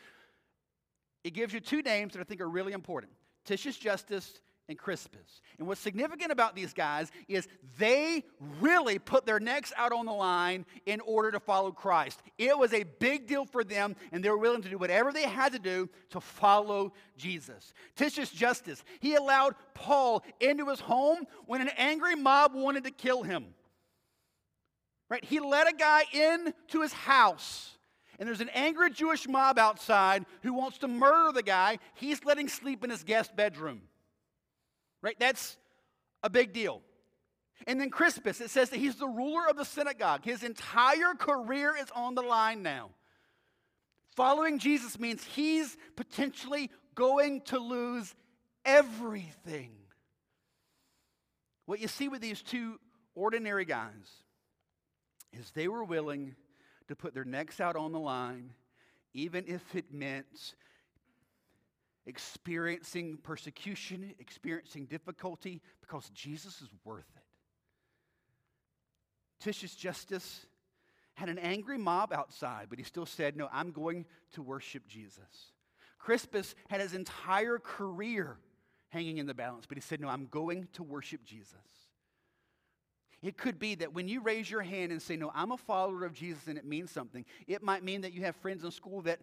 [1.24, 3.12] it gives you two names that I think are really important
[3.44, 5.42] Titius Justus and Crispus.
[5.58, 7.48] And what's significant about these guys is
[7.78, 8.24] they
[8.60, 12.22] really put their necks out on the line in order to follow Christ.
[12.38, 15.24] It was a big deal for them, and they were willing to do whatever they
[15.24, 17.74] had to do to follow Jesus.
[17.96, 23.22] Titius Justus, he allowed Paul into his home when an angry mob wanted to kill
[23.22, 23.54] him.
[25.08, 25.24] Right?
[25.24, 27.76] He let a guy into his house.
[28.18, 31.78] And there's an angry Jewish mob outside who wants to murder the guy.
[31.94, 33.82] He's letting sleep in his guest bedroom.
[35.02, 35.18] Right?
[35.18, 35.58] That's
[36.22, 36.80] a big deal.
[37.66, 40.24] And then Crispus, it says that he's the ruler of the synagogue.
[40.24, 42.90] His entire career is on the line now.
[44.16, 48.14] Following Jesus means he's potentially going to lose
[48.64, 49.70] everything.
[51.66, 52.78] What you see with these two
[53.14, 53.90] ordinary guys
[55.32, 56.34] is they were willing
[56.88, 58.52] to put their necks out on the line,
[59.14, 60.54] even if it meant
[62.06, 67.22] experiencing persecution, experiencing difficulty, because Jesus is worth it.
[69.40, 70.46] Titius Justus
[71.14, 75.52] had an angry mob outside, but he still said, No, I'm going to worship Jesus.
[75.98, 78.38] Crispus had his entire career
[78.88, 81.56] hanging in the balance, but he said, No, I'm going to worship Jesus.
[83.22, 86.04] It could be that when you raise your hand and say, No, I'm a follower
[86.04, 89.02] of Jesus and it means something, it might mean that you have friends in school
[89.02, 89.20] that,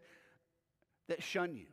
[1.07, 1.67] that shun you.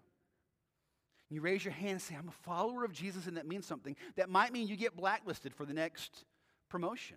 [1.29, 3.97] You raise your hand and say, I'm a follower of Jesus, and that means something.
[4.17, 6.25] That might mean you get blacklisted for the next
[6.69, 7.17] promotion.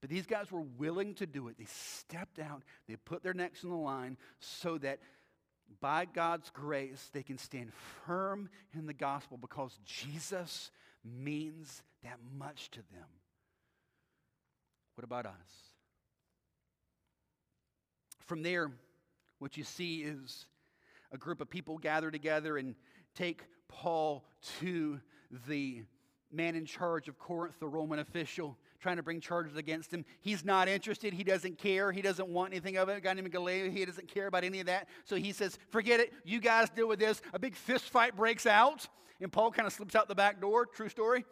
[0.00, 1.56] But these guys were willing to do it.
[1.56, 4.98] They stepped out, they put their necks on the line so that
[5.80, 7.72] by God's grace they can stand
[8.04, 10.72] firm in the gospel because Jesus
[11.04, 13.06] means that much to them.
[14.96, 15.32] What about us?
[18.26, 18.70] From there,
[19.38, 20.46] what you see is
[21.12, 22.74] a group of people gather together and
[23.14, 24.24] take Paul
[24.60, 25.00] to
[25.46, 25.82] the
[26.32, 30.04] man in charge of Corinth, the Roman official, trying to bring charges against him.
[30.20, 31.12] He's not interested.
[31.12, 31.92] He doesn't care.
[31.92, 32.96] He doesn't want anything of it.
[32.96, 34.88] A guy named Gallio, he doesn't care about any of that.
[35.04, 36.12] So he says, Forget it.
[36.24, 37.20] You guys deal with this.
[37.34, 38.88] A big fist fight breaks out,
[39.20, 40.66] and Paul kind of slips out the back door.
[40.66, 41.24] True story.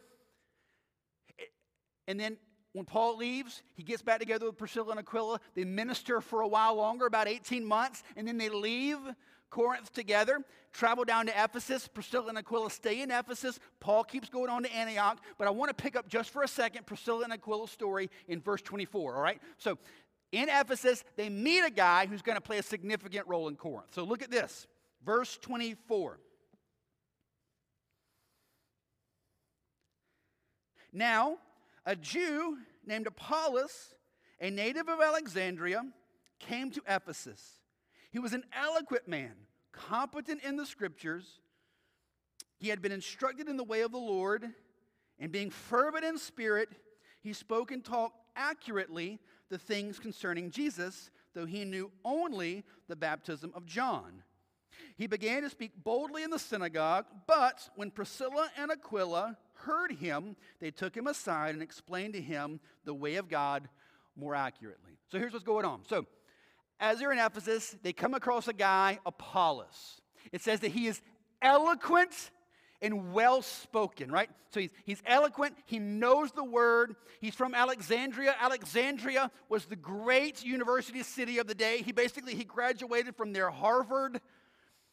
[2.07, 2.37] And then
[2.73, 5.41] when Paul leaves, he gets back together with Priscilla and Aquila.
[5.55, 8.99] They minister for a while longer, about 18 months, and then they leave
[9.51, 10.43] Corinth together,
[10.73, 11.89] travel down to Ephesus.
[11.89, 13.59] Priscilla and Aquila stay in Ephesus.
[13.81, 15.19] Paul keeps going on to Antioch.
[15.39, 18.41] But I want to pick up just for a second Priscilla and Aquila's story in
[18.41, 19.41] verse 24, all right?
[19.59, 19.79] So
[20.33, 23.95] in Ephesus, they meet a guy who's going to play a significant role in Corinth.
[23.95, 24.67] So look at this,
[25.05, 26.21] verse 24.
[30.93, 31.39] Now,
[31.87, 33.95] a Jew named Apollos,
[34.41, 35.83] a native of Alexandria,
[36.39, 37.60] came to Ephesus.
[38.11, 39.33] He was an eloquent man,
[39.73, 41.41] competent in the scriptures.
[42.59, 44.49] He had been instructed in the way of the Lord,
[45.19, 46.69] and being fervent in spirit,
[47.23, 53.53] he spoke and talked accurately the things concerning Jesus, though he knew only the baptism
[53.55, 54.23] of John.
[54.97, 60.37] He began to speak boldly in the synagogue, but when Priscilla and Aquila heard him,
[60.61, 63.69] they took him aside and explained to him the way of God
[64.17, 64.99] more accurately.
[65.11, 65.83] So here's what's going on.
[65.87, 66.07] So,
[66.81, 70.01] as they're in Ephesus, they come across a guy, Apollos.
[70.33, 71.01] It says that he is
[71.43, 72.31] eloquent
[72.83, 74.31] and well spoken, right?
[74.51, 76.97] So he's, he's eloquent, he knows the word.
[77.21, 78.35] He's from Alexandria.
[78.41, 81.83] Alexandria was the great university city of the day.
[81.83, 84.21] He basically he graduated from their Harvard.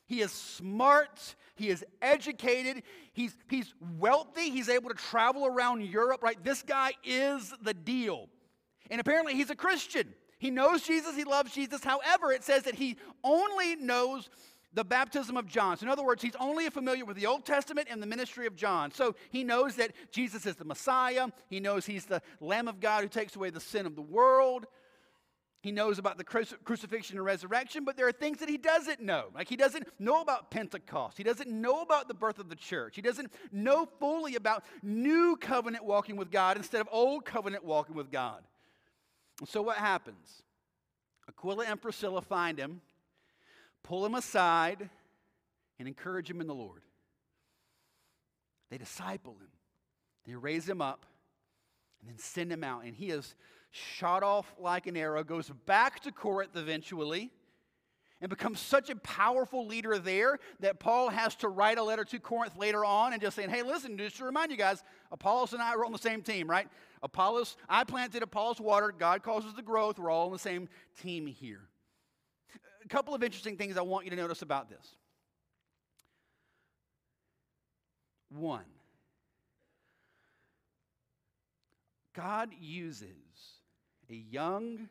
[0.06, 6.24] He is smart, he is educated, he's, he's wealthy, he's able to travel around Europe,
[6.24, 6.42] right?
[6.42, 8.30] This guy is the deal.
[8.90, 10.14] And apparently he's a Christian.
[10.40, 11.84] He knows Jesus, he loves Jesus.
[11.84, 14.30] However, it says that he only knows
[14.74, 15.78] the baptism of John.
[15.78, 18.56] So, in other words, he's only familiar with the Old Testament and the ministry of
[18.56, 18.92] John.
[18.92, 21.30] So, he knows that Jesus is the Messiah.
[21.50, 24.68] He knows he's the Lamb of God who takes away the sin of the world.
[25.64, 29.30] He knows about the crucifixion and resurrection, but there are things that he doesn't know.
[29.34, 31.18] Like he doesn't know about Pentecost.
[31.18, 32.96] He doesn't know about the birth of the church.
[32.96, 37.96] He doesn't know fully about new covenant walking with God instead of old covenant walking
[37.96, 38.44] with God.
[39.46, 40.44] So what happens?
[41.30, 42.82] Aquila and Priscilla find him,
[43.84, 44.90] pull him aside,
[45.78, 46.82] and encourage him in the Lord.
[48.70, 49.50] They disciple him,
[50.26, 51.06] they raise him up,
[52.02, 52.84] and then send him out.
[52.84, 53.36] And he is
[53.72, 57.32] shot off like an arrow, goes back to Corinth eventually,
[58.20, 62.20] and becomes such a powerful leader there that Paul has to write a letter to
[62.20, 65.62] Corinth later on and just saying, hey, listen, just to remind you guys, Apollos and
[65.62, 66.68] I were on the same team, right?
[67.04, 70.00] Apollos, I planted, Apollos watered, God causes the growth.
[70.00, 70.68] We're all on the same
[71.02, 71.62] team here.
[72.84, 74.96] A couple of interesting things I want you to notice about this.
[78.30, 78.66] One,
[82.14, 83.08] God uses
[84.10, 84.90] a young,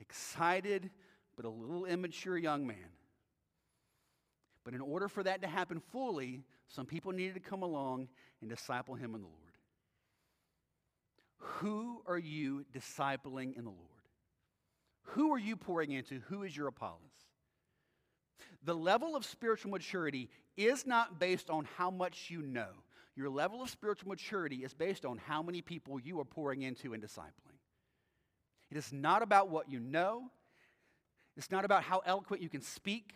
[0.00, 0.90] excited,
[1.36, 2.76] but a little immature young man.
[4.64, 8.08] But in order for that to happen fully, some people needed to come along
[8.40, 9.49] and disciple him in the Lord.
[11.40, 13.86] Who are you discipling in the Lord?
[15.14, 16.20] Who are you pouring into?
[16.28, 17.00] Who is your Apollos?
[18.64, 22.68] The level of spiritual maturity is not based on how much you know.
[23.16, 26.92] Your level of spiritual maturity is based on how many people you are pouring into
[26.92, 27.58] and discipling.
[28.70, 30.30] It is not about what you know,
[31.36, 33.14] it's not about how eloquent you can speak.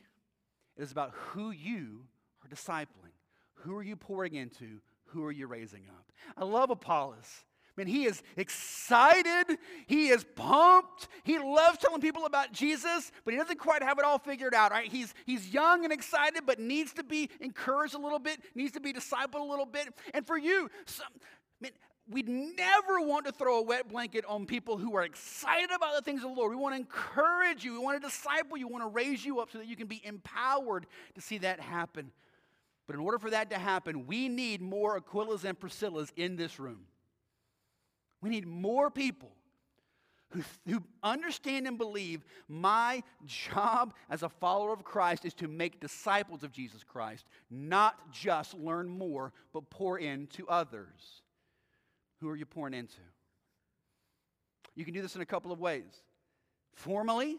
[0.76, 2.06] It is about who you
[2.42, 3.12] are discipling.
[3.56, 4.80] Who are you pouring into?
[5.06, 6.10] Who are you raising up?
[6.36, 7.44] I love Apollos.
[7.76, 9.58] Man, he is excited.
[9.86, 11.08] He is pumped.
[11.24, 14.70] He loves telling people about Jesus, but he doesn't quite have it all figured out,
[14.70, 14.90] right?
[14.90, 18.80] He's, he's young and excited, but needs to be encouraged a little bit, needs to
[18.80, 19.88] be discipled a little bit.
[20.12, 21.08] And for you, some,
[21.60, 21.72] man,
[22.08, 26.02] we never want to throw a wet blanket on people who are excited about the
[26.02, 26.50] things of the Lord.
[26.50, 27.72] We want to encourage you.
[27.72, 28.68] We want to disciple you.
[28.68, 31.58] We want to raise you up so that you can be empowered to see that
[31.58, 32.12] happen.
[32.86, 36.60] But in order for that to happen, we need more Aquilas and Priscillas in this
[36.60, 36.86] room.
[38.24, 39.32] We need more people
[40.30, 45.78] who, who understand and believe my job as a follower of Christ is to make
[45.78, 51.20] disciples of Jesus Christ, not just learn more, but pour into others.
[52.22, 53.02] Who are you pouring into?
[54.74, 56.02] You can do this in a couple of ways.
[56.72, 57.36] Formally,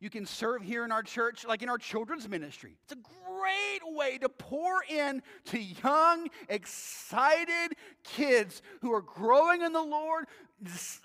[0.00, 2.76] you can serve here in our church, like in our children's ministry.
[2.84, 9.72] It's a great way to pour in to young, excited kids who are growing in
[9.72, 10.26] the Lord,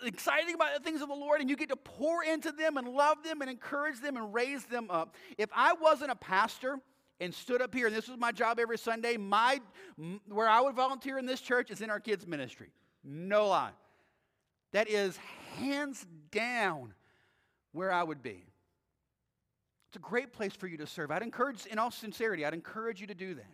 [0.04, 2.88] excited about the things of the Lord and you get to pour into them and
[2.88, 5.16] love them and encourage them and raise them up.
[5.38, 6.80] If I wasn't a pastor
[7.20, 9.60] and stood up here and this was my job every Sunday, my
[10.28, 12.70] where I would volunteer in this church is in our kids ministry.
[13.04, 13.72] No lie.
[14.72, 15.18] That is
[15.58, 16.94] hands down
[17.72, 18.44] where I would be.
[19.94, 21.12] It's a great place for you to serve.
[21.12, 23.54] I'd encourage, in all sincerity, I'd encourage you to do that.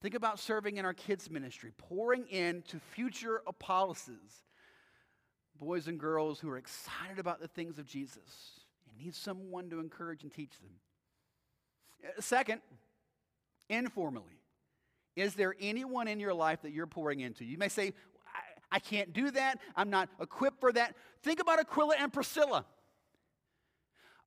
[0.00, 3.98] Think about serving in our kids' ministry, pouring into future Apollos,
[5.58, 9.80] boys and girls who are excited about the things of Jesus and need someone to
[9.80, 10.70] encourage and teach them.
[12.06, 12.60] Uh, second,
[13.68, 14.38] informally,
[15.16, 17.44] is there anyone in your life that you're pouring into?
[17.44, 17.92] You may say,
[18.70, 19.58] I, I can't do that.
[19.74, 20.94] I'm not equipped for that.
[21.24, 22.64] Think about Aquila and Priscilla.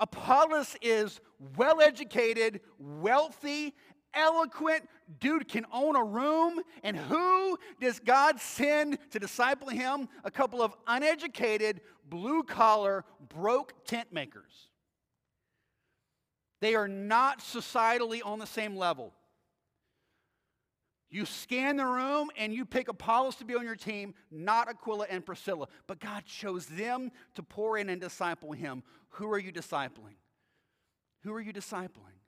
[0.04, 1.22] Apollos is
[1.56, 3.74] well educated, wealthy,
[4.14, 4.90] eloquent,
[5.22, 6.60] dude can own a room.
[6.84, 10.10] And who does God send to disciple him?
[10.26, 11.80] A couple of uneducated,
[12.10, 14.68] blue collar, broke tent makers.
[16.60, 19.14] They are not societally on the same level.
[21.10, 25.06] You scan the room and you pick Apollos to be on your team, not Aquila
[25.10, 25.68] and Priscilla.
[25.88, 28.84] But God chose them to pour in and disciple him.
[29.14, 30.18] Who are you discipling?
[31.24, 32.20] Who are you discipling?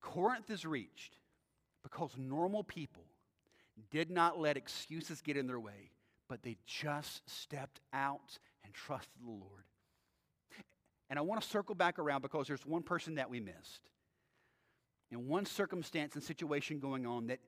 [0.00, 1.16] Corinth is reached
[1.82, 3.04] because normal people
[3.90, 5.90] did not let excuses get in their way,
[6.28, 9.64] but they just stepped out and trusted the Lord.
[11.10, 13.90] And I want to circle back around because there's one person that we missed.
[15.10, 17.40] And one circumstance and situation going on that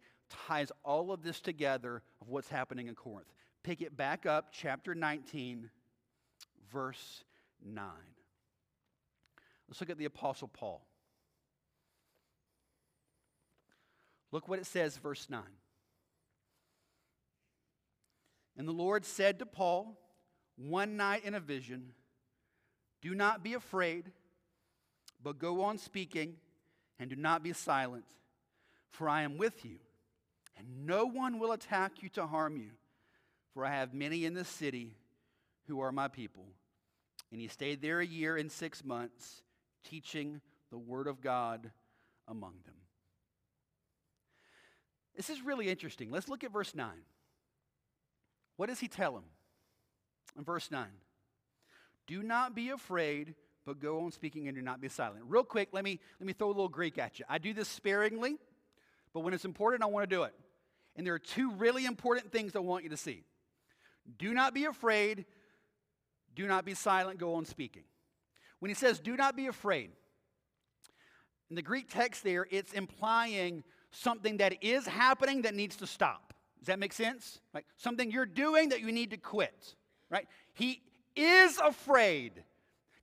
[0.48, 3.32] ties all of this together of what's happening in Corinth.
[3.62, 5.70] Pick it back up, chapter 19,
[6.72, 7.24] verse
[7.64, 7.84] 9.
[9.68, 10.86] Let's look at the Apostle Paul.
[14.32, 15.40] Look what it says, verse 9.
[18.56, 19.98] And the Lord said to Paul
[20.56, 21.92] one night in a vision,
[23.02, 24.12] Do not be afraid,
[25.22, 26.36] but go on speaking,
[26.98, 28.04] and do not be silent,
[28.90, 29.76] for I am with you,
[30.56, 32.70] and no one will attack you to harm you,
[33.52, 34.96] for I have many in this city
[35.66, 36.46] who are my people.
[37.32, 39.42] And he stayed there a year and six months,
[39.84, 40.40] teaching
[40.70, 41.70] the word of God
[42.28, 42.74] among them.
[45.16, 46.10] This is really interesting.
[46.10, 46.88] Let's look at verse 9.
[48.56, 49.24] What does he tell them?
[50.36, 50.86] In verse 9,
[52.06, 55.24] do not be afraid, but go on speaking and do not be silent.
[55.26, 57.24] Real quick, let me, let me throw a little Greek at you.
[57.26, 58.36] I do this sparingly,
[59.14, 60.34] but when it's important, I want to do it.
[60.94, 63.24] And there are two really important things I want you to see.
[64.18, 65.24] Do not be afraid,
[66.36, 67.82] do not be silent, go on speaking.
[68.60, 69.90] When he says, do not be afraid,
[71.50, 76.34] in the Greek text there, it's implying something that is happening that needs to stop.
[76.58, 77.40] Does that make sense?
[77.54, 79.74] Like something you're doing that you need to quit,
[80.10, 80.26] right?
[80.54, 80.82] He
[81.14, 82.42] is afraid.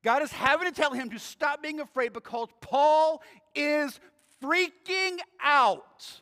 [0.03, 3.21] God is having to tell him to stop being afraid because Paul
[3.55, 3.99] is
[4.41, 6.21] freaking out.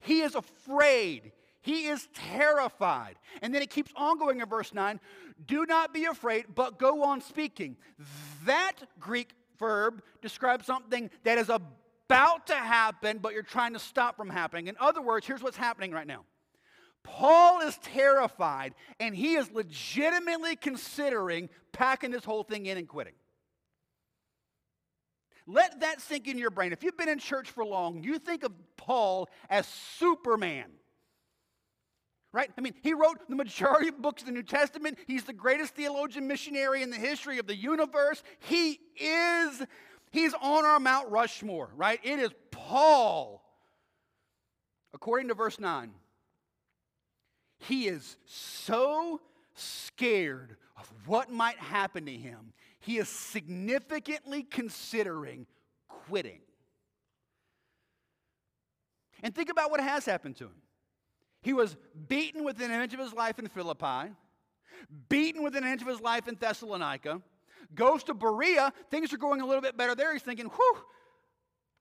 [0.00, 1.32] He is afraid.
[1.68, 3.16] He is terrified.
[3.42, 4.98] And then it keeps on going in verse 9
[5.44, 7.76] do not be afraid, but go on speaking.
[8.46, 14.16] That Greek verb describes something that is about to happen, but you're trying to stop
[14.16, 14.68] from happening.
[14.68, 16.24] In other words, here's what's happening right now.
[17.02, 23.12] Paul is terrified, and he is legitimately considering packing this whole thing in and quitting.
[25.46, 26.72] Let that sink in your brain.
[26.72, 29.66] If you've been in church for long, you think of Paul as
[29.98, 30.70] Superman.
[32.38, 32.52] Right?
[32.56, 34.96] I mean, he wrote the majority of books of the New Testament.
[35.08, 38.22] He's the greatest theologian missionary in the history of the universe.
[38.38, 39.64] He is
[40.12, 41.98] He's on our Mount Rushmore, right?
[42.04, 43.42] It is Paul.
[44.94, 45.90] According to verse 9,
[47.58, 49.20] he is so
[49.54, 55.46] scared of what might happen to him, he is significantly considering
[55.88, 56.38] quitting.
[59.24, 60.54] And think about what has happened to him.
[61.42, 61.76] He was
[62.08, 64.12] beaten within an inch of his life in Philippi,
[65.08, 67.20] beaten within an inch of his life in Thessalonica
[67.74, 68.72] Goes to Berea.
[68.90, 70.12] Things are going a little bit better there.
[70.12, 70.76] He's thinking, whew,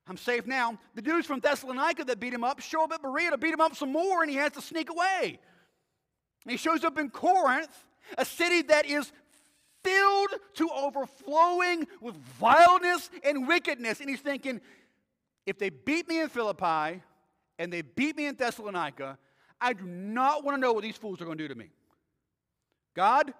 [0.07, 0.77] I'm safe now.
[0.95, 3.61] The dudes from Thessalonica that beat him up show up at Berea to beat him
[3.61, 5.39] up some more, and he has to sneak away.
[6.47, 7.85] He shows up in Corinth,
[8.17, 9.11] a city that is
[9.83, 13.99] filled to overflowing with vileness and wickedness.
[13.99, 14.61] And he's thinking,
[15.45, 17.01] if they beat me in Philippi
[17.59, 19.17] and they beat me in Thessalonica,
[19.59, 21.69] I do not want to know what these fools are going to do to me.
[22.95, 23.33] God,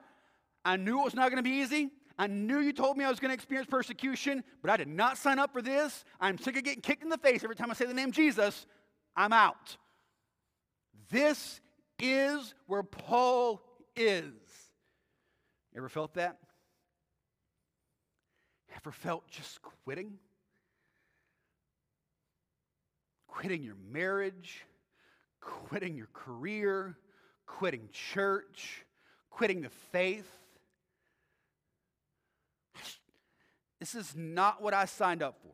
[0.63, 1.89] I knew it was not going to be easy.
[2.19, 5.17] I knew you told me I was going to experience persecution, but I did not
[5.17, 6.03] sign up for this.
[6.19, 8.65] I'm sick of getting kicked in the face every time I say the name Jesus.
[9.15, 9.77] I'm out.
[11.09, 11.61] This
[11.99, 13.61] is where Paul
[13.95, 14.33] is.
[15.75, 16.37] Ever felt that?
[18.75, 20.13] Ever felt just quitting?
[23.27, 24.63] Quitting your marriage,
[25.47, 26.97] quitting your career,
[27.45, 28.85] quitting church,
[29.29, 30.29] quitting the faith.
[33.79, 35.53] This is not what I signed up for.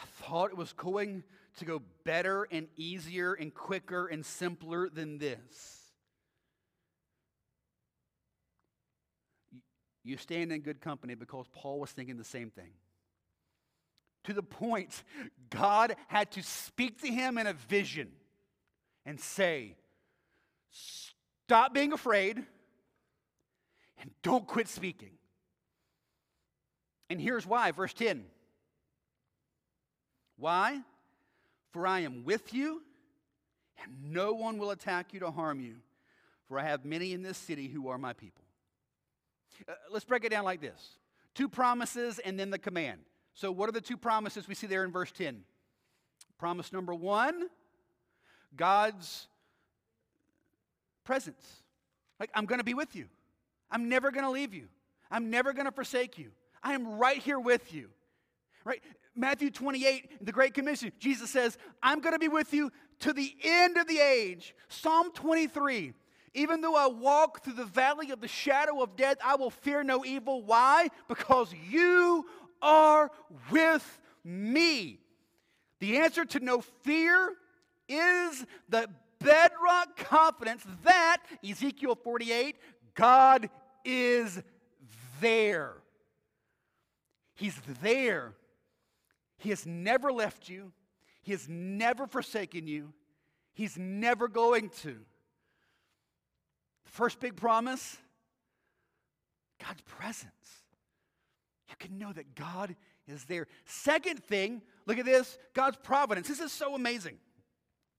[0.00, 1.22] I thought it was going
[1.58, 5.82] to go better and easier and quicker and simpler than this.
[10.02, 12.72] You stand in good company because Paul was thinking the same thing.
[14.24, 15.02] To the point,
[15.50, 18.10] God had to speak to him in a vision
[19.04, 19.76] and say,
[20.70, 22.42] Stop being afraid
[24.00, 25.10] and don't quit speaking.
[27.10, 28.24] And here's why, verse 10.
[30.36, 30.80] Why?
[31.72, 32.82] For I am with you,
[33.82, 35.76] and no one will attack you to harm you,
[36.48, 38.44] for I have many in this city who are my people.
[39.68, 40.98] Uh, let's break it down like this
[41.34, 43.00] two promises and then the command.
[43.34, 45.42] So, what are the two promises we see there in verse 10?
[46.38, 47.48] Promise number one
[48.56, 49.26] God's
[51.04, 51.62] presence.
[52.20, 53.06] Like, I'm going to be with you.
[53.70, 54.68] I'm never going to leave you.
[55.10, 56.30] I'm never going to forsake you.
[56.62, 57.90] I am right here with you.
[58.64, 58.82] Right?
[59.16, 62.70] Matthew 28, the Great Commission, Jesus says, I'm going to be with you
[63.00, 64.54] to the end of the age.
[64.68, 65.92] Psalm 23,
[66.34, 69.84] even though I walk through the valley of the shadow of death, I will fear
[69.84, 70.42] no evil.
[70.42, 70.88] Why?
[71.08, 72.26] Because you
[72.64, 73.12] are
[73.50, 74.98] with me.
[75.78, 77.34] The answer to no fear
[77.88, 78.88] is the
[79.20, 82.56] bedrock confidence that, Ezekiel 48,
[82.94, 83.50] God
[83.84, 84.42] is
[85.20, 85.74] there.
[87.34, 88.32] He's there.
[89.38, 90.72] He has never left you,
[91.22, 92.94] He has never forsaken you,
[93.52, 94.96] He's never going to.
[96.84, 97.98] First big promise
[99.62, 100.63] God's presence.
[101.80, 102.76] You can know that God
[103.08, 103.48] is there.
[103.64, 106.28] Second thing, look at this God's providence.
[106.28, 107.16] This is so amazing.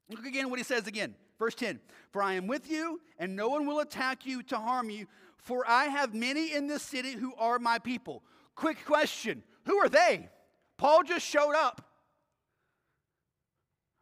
[0.10, 1.16] Look again what he says again.
[1.38, 1.80] Verse 10
[2.12, 5.08] For I am with you, and no one will attack you to harm you,
[5.38, 8.24] for I have many in this city who are my people.
[8.56, 10.30] Quick question Who are they?
[10.78, 11.82] Paul just showed up.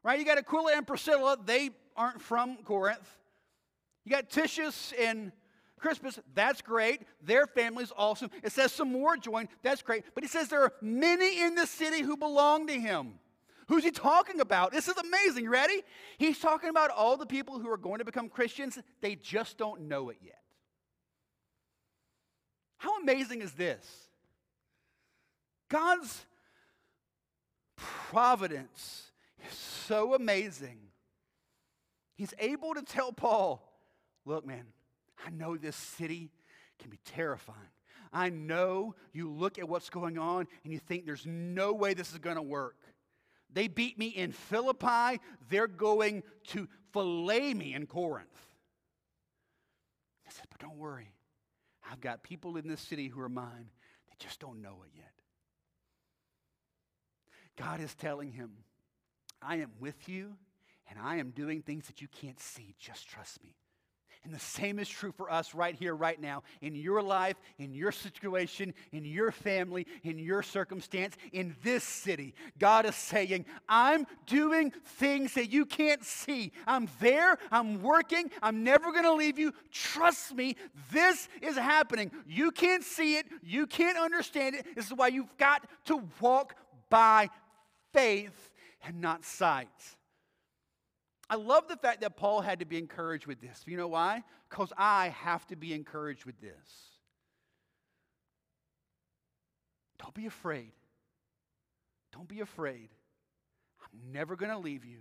[0.03, 0.19] Right?
[0.19, 3.09] You got Aquila and Priscilla, they aren't from Corinth.
[4.05, 5.31] You got Titius and
[5.83, 7.01] Crispus, that's great.
[7.21, 8.31] Their family's awesome.
[8.41, 10.05] It says some more join, that's great.
[10.15, 13.15] But he says there are many in the city who belong to him.
[13.67, 14.71] Who's he talking about?
[14.71, 15.43] This is amazing.
[15.43, 15.83] You ready?
[16.17, 18.79] He's talking about all the people who are going to become Christians.
[19.01, 20.39] They just don't know it yet.
[22.77, 23.85] How amazing is this?
[25.67, 26.25] God's
[27.75, 29.11] providence
[29.45, 30.79] is so amazing.
[32.15, 33.61] He's able to tell Paul,
[34.25, 34.63] look, man,
[35.25, 36.31] I know this city
[36.79, 37.57] can be terrifying.
[38.11, 42.11] I know you look at what's going on and you think there's no way this
[42.11, 42.75] is going to work.
[43.51, 45.19] They beat me in Philippi,
[45.49, 48.27] they're going to fillet me in Corinth.
[50.27, 51.13] I said, but don't worry.
[51.89, 53.69] I've got people in this city who are mine.
[54.07, 55.11] They just don't know it yet.
[57.57, 58.51] God is telling him,
[59.41, 60.35] I am with you
[60.89, 62.75] and I am doing things that you can't see.
[62.79, 63.55] Just trust me.
[64.23, 67.73] And the same is true for us right here, right now, in your life, in
[67.73, 72.33] your situation, in your family, in your circumstance, in this city.
[72.57, 76.53] God is saying, I'm doing things that you can't see.
[76.65, 79.53] I'm there, I'm working, I'm never going to leave you.
[79.71, 80.55] Trust me,
[80.91, 82.09] this is happening.
[82.25, 84.65] You can't see it, you can't understand it.
[84.73, 86.55] This is why you've got to walk
[86.89, 87.29] by
[87.91, 88.51] faith
[88.85, 89.67] and not sight.
[91.33, 93.63] I love the fact that Paul had to be encouraged with this.
[93.65, 94.23] You know why?
[94.51, 96.53] Because I have to be encouraged with this.
[99.97, 100.73] Don't be afraid.
[102.11, 102.89] Don't be afraid.
[103.81, 104.99] I'm never going to leave you.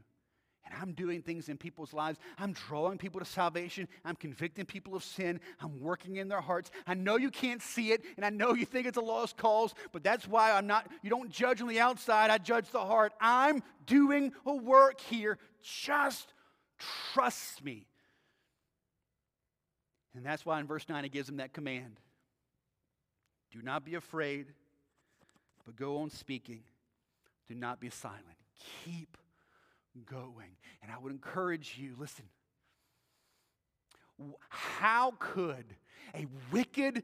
[0.72, 2.18] And I'm doing things in people's lives.
[2.38, 3.88] I'm drawing people to salvation.
[4.04, 5.40] I'm convicting people of sin.
[5.60, 6.70] I'm working in their hearts.
[6.86, 9.74] I know you can't see it, and I know you think it's a lost cause,
[9.92, 13.12] but that's why I'm not, you don't judge on the outside, I judge the heart.
[13.20, 15.38] I'm doing a work here.
[15.62, 16.32] Just
[17.12, 17.86] trust me.
[20.14, 21.98] And that's why in verse 9 it gives him that command
[23.50, 24.46] Do not be afraid,
[25.64, 26.60] but go on speaking.
[27.48, 28.22] Do not be silent.
[28.84, 29.16] Keep
[30.06, 30.56] going.
[30.82, 32.24] And I would encourage you listen,
[34.48, 35.64] how could
[36.14, 37.02] a wicked,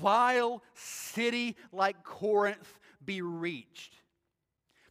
[0.00, 3.96] vile city like Corinth be reached?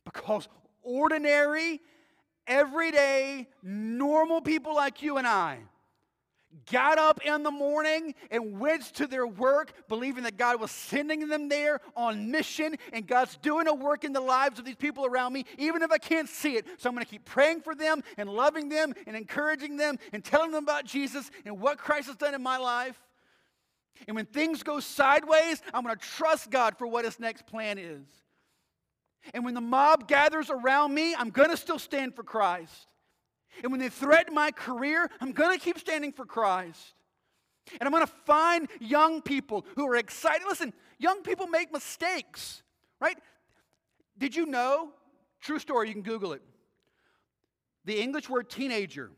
[0.04, 0.48] Because
[0.82, 1.80] ordinary
[2.46, 5.60] everyday, normal people like you and I
[6.72, 11.28] got up in the morning and went to their work, believing that God was sending
[11.28, 15.06] them there on mission and God's doing a work in the lives of these people
[15.06, 16.66] around me, even if I can't see it.
[16.78, 20.24] So I'm going to keep praying for them and loving them and encouraging them and
[20.24, 23.00] telling them about Jesus and what Christ has done in my life.
[24.08, 27.78] And when things go sideways, I'm going to trust God for what his next plan
[27.78, 28.06] is.
[29.34, 32.88] And when the mob gathers around me, I'm going to still stand for Christ.
[33.62, 36.94] And when they threaten my career, I'm going to keep standing for Christ.
[37.80, 40.46] And I'm going to find young people who are excited.
[40.48, 42.64] Listen, young people make mistakes,
[43.00, 43.18] right?
[44.18, 44.90] Did you know?
[45.42, 46.42] True story, you can Google it.
[47.86, 49.12] The English word teenager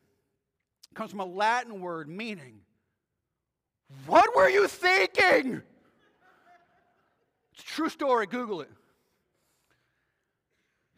[0.95, 2.61] comes from a Latin word meaning,
[4.07, 5.61] What were you thinking?
[7.53, 8.71] It's a true story, Google it.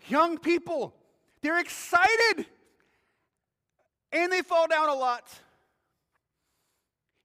[0.07, 0.95] Young people,
[1.41, 2.45] they're excited
[4.11, 5.27] and they fall down a lot.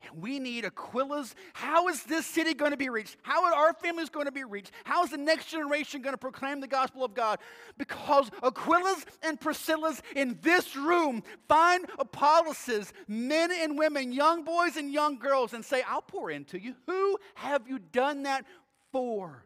[0.05, 1.35] And we need Aquila's.
[1.53, 3.17] How is this city going to be reached?
[3.23, 4.73] How are our families going to be reached?
[4.85, 7.39] How is the next generation going to proclaim the gospel of God?
[7.79, 14.93] Because Aquila's and Priscilla's in this room find Apollos, men and women, young boys and
[14.93, 16.75] young girls, and say, I'll pour into you.
[16.87, 18.45] Who have you done that
[18.91, 19.45] for?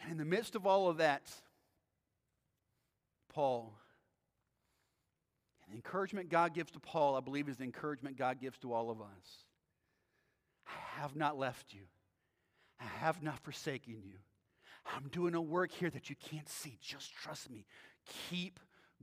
[0.00, 1.30] And in the midst of all of that,
[3.38, 3.72] Paul,
[5.62, 8.72] and the encouragement God gives to Paul, I believe, is the encouragement God gives to
[8.72, 9.44] all of us.
[10.66, 11.82] I have not left you,
[12.80, 14.16] I have not forsaken you.
[14.92, 16.78] I'm doing a work here that you can't see.
[16.80, 17.64] Just trust me.
[18.28, 18.58] Keep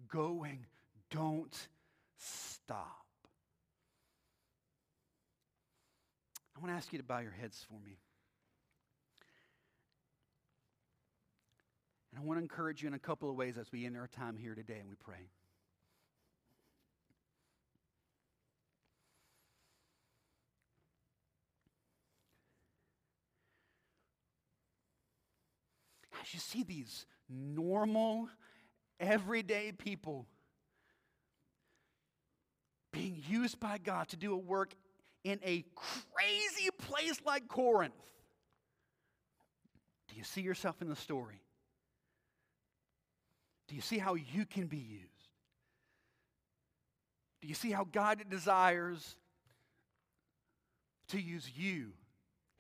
[0.10, 0.66] going.
[1.12, 1.68] Don't
[2.18, 3.06] stop.
[6.58, 8.00] I want to ask you to bow your heads for me.
[12.16, 14.08] And I want to encourage you in a couple of ways as we end our
[14.08, 15.28] time here today and we pray.
[26.22, 28.30] As you see these normal,
[28.98, 30.26] everyday people
[32.94, 34.74] being used by God to do a work
[35.26, 37.94] in a crazy place like Corinth,
[40.08, 41.42] do you see yourself in the story?
[43.68, 45.12] Do you see how you can be used?
[47.42, 49.16] Do you see how God desires
[51.10, 51.92] to use you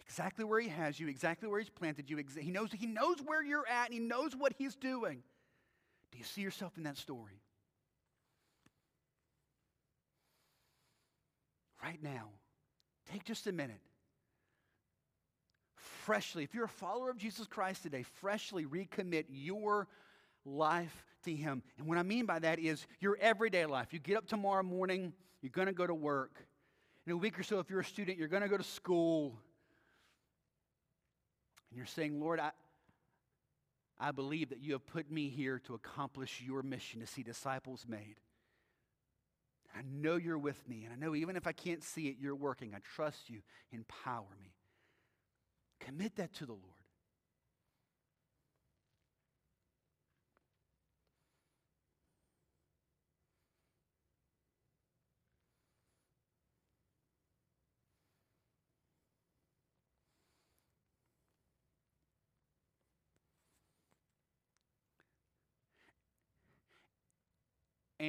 [0.01, 2.23] exactly where He has you, exactly where He's planted you?
[2.39, 5.23] He knows, he knows where you're at, and He knows what He's doing.
[6.11, 7.41] Do you see yourself in that story?
[11.83, 12.29] Right now,
[13.11, 13.81] take just a minute.
[15.75, 19.87] Freshly, if you're a follower of Jesus Christ today, freshly recommit your
[20.45, 21.63] life to Him.
[21.77, 23.93] And what I mean by that is your everyday life.
[23.93, 26.45] You get up tomorrow morning, you're going to go to work.
[27.05, 29.37] In a week or so, if you're a student, you're going to go to school.
[31.69, 32.51] And you're saying, Lord, I,
[33.99, 37.85] I believe that you have put me here to accomplish your mission to see disciples
[37.87, 38.15] made.
[39.77, 42.35] I know you're with me, and I know even if I can't see it, you're
[42.35, 42.73] working.
[42.73, 43.41] I trust you.
[43.71, 44.53] Empower me.
[45.81, 46.74] Commit that to the Lord.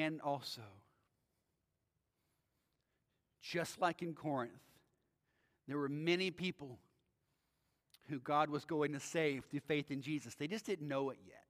[0.02, 0.60] And also,
[3.40, 4.52] just like in Corinth,
[5.66, 6.78] there were many people
[8.10, 10.34] who God was going to save through faith in Jesus.
[10.34, 11.44] They just didn't know it yet.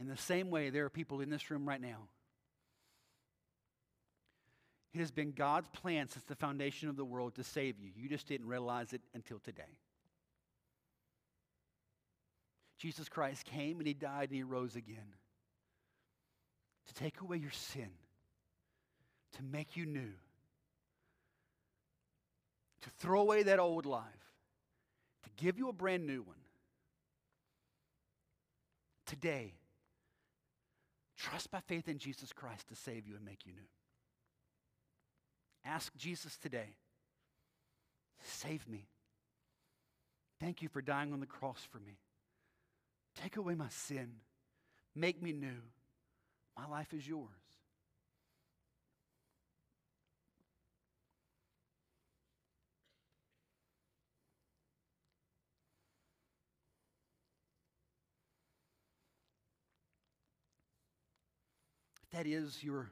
[0.00, 2.08] In the same way, there are people in this room right now.
[4.94, 7.90] It has been God's plan since the foundation of the world to save you.
[7.94, 9.78] You just didn't realize it until today.
[12.78, 15.14] Jesus Christ came and he died and he rose again
[16.90, 17.88] to take away your sin,
[19.36, 20.12] to make you new,
[22.82, 24.02] to throw away that old life,
[25.22, 26.36] to give you a brand new one.
[29.06, 29.52] Today,
[31.16, 33.68] trust by faith in Jesus Christ to save you and make you new.
[35.64, 36.74] Ask Jesus today,
[38.24, 38.88] save me.
[40.40, 41.98] Thank you for dying on the cross for me.
[43.22, 44.10] Take away my sin.
[44.96, 45.60] Make me new.
[46.60, 47.24] My life is yours.
[62.02, 62.90] If that is your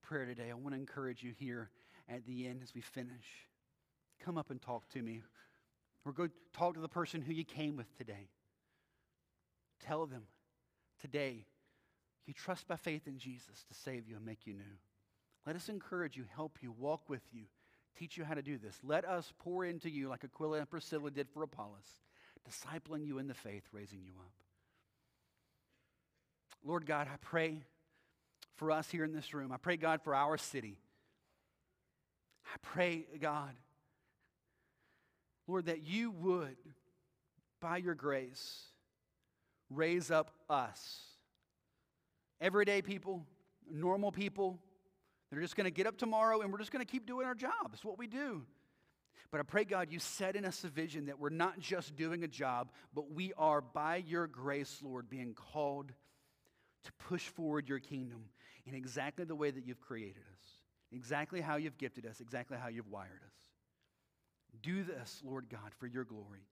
[0.00, 1.68] prayer today, I want to encourage you here
[2.08, 3.10] at the end as we finish.
[4.24, 5.20] Come up and talk to me,
[6.06, 8.30] or go talk to the person who you came with today.
[9.84, 10.22] Tell them
[11.02, 11.44] today
[12.26, 14.78] you trust by faith in Jesus to save you and make you new.
[15.46, 17.42] Let us encourage you, help you, walk with you,
[17.98, 18.78] teach you how to do this.
[18.84, 22.00] Let us pour into you like Aquila and Priscilla did for Apollos,
[22.48, 24.32] discipling you in the faith, raising you up.
[26.64, 27.64] Lord God, I pray
[28.54, 29.50] for us here in this room.
[29.50, 30.78] I pray, God, for our city.
[32.46, 33.54] I pray, God,
[35.48, 36.56] Lord, that you would,
[37.60, 38.62] by your grace,
[39.70, 41.00] raise up us,
[42.42, 43.24] everyday people,
[43.70, 44.58] normal people,
[45.30, 47.26] that are just going to get up tomorrow and we're just going to keep doing
[47.26, 47.70] our job.
[47.72, 48.42] It's what we do.
[49.30, 52.22] But I pray, God, you set in us a vision that we're not just doing
[52.22, 55.90] a job, but we are, by your grace, Lord, being called
[56.84, 58.24] to push forward your kingdom
[58.66, 60.44] in exactly the way that you've created us,
[60.90, 63.32] exactly how you've gifted us, exactly how you've wired us.
[64.60, 66.46] Do this, Lord God, for your glory.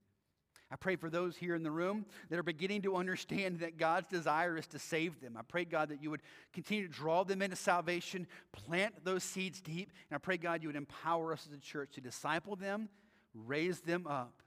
[0.73, 4.09] I pray for those here in the room that are beginning to understand that God's
[4.09, 5.37] desire is to save them.
[5.37, 6.23] I pray, God, that you would
[6.53, 10.69] continue to draw them into salvation, plant those seeds deep, and I pray, God, you
[10.69, 12.89] would empower us as a church to disciple them,
[13.35, 14.43] raise them up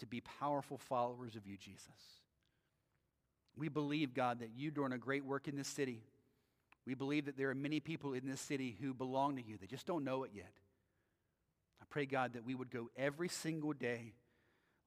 [0.00, 1.86] to be powerful followers of you, Jesus.
[3.56, 6.02] We believe, God, that you're doing a great work in this city.
[6.86, 9.56] We believe that there are many people in this city who belong to you.
[9.58, 10.52] They just don't know it yet.
[11.80, 14.12] I pray, God, that we would go every single day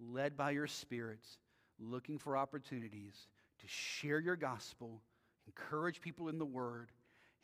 [0.01, 1.37] led by your spirits,
[1.79, 3.27] looking for opportunities
[3.59, 5.01] to share your gospel,
[5.45, 6.89] encourage people in the word,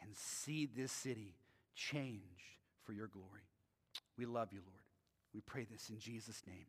[0.02, 1.36] and see this city
[1.76, 2.24] changed
[2.84, 3.48] for your glory.
[4.18, 4.82] We love you, Lord.
[5.34, 6.66] We pray this in Jesus' name.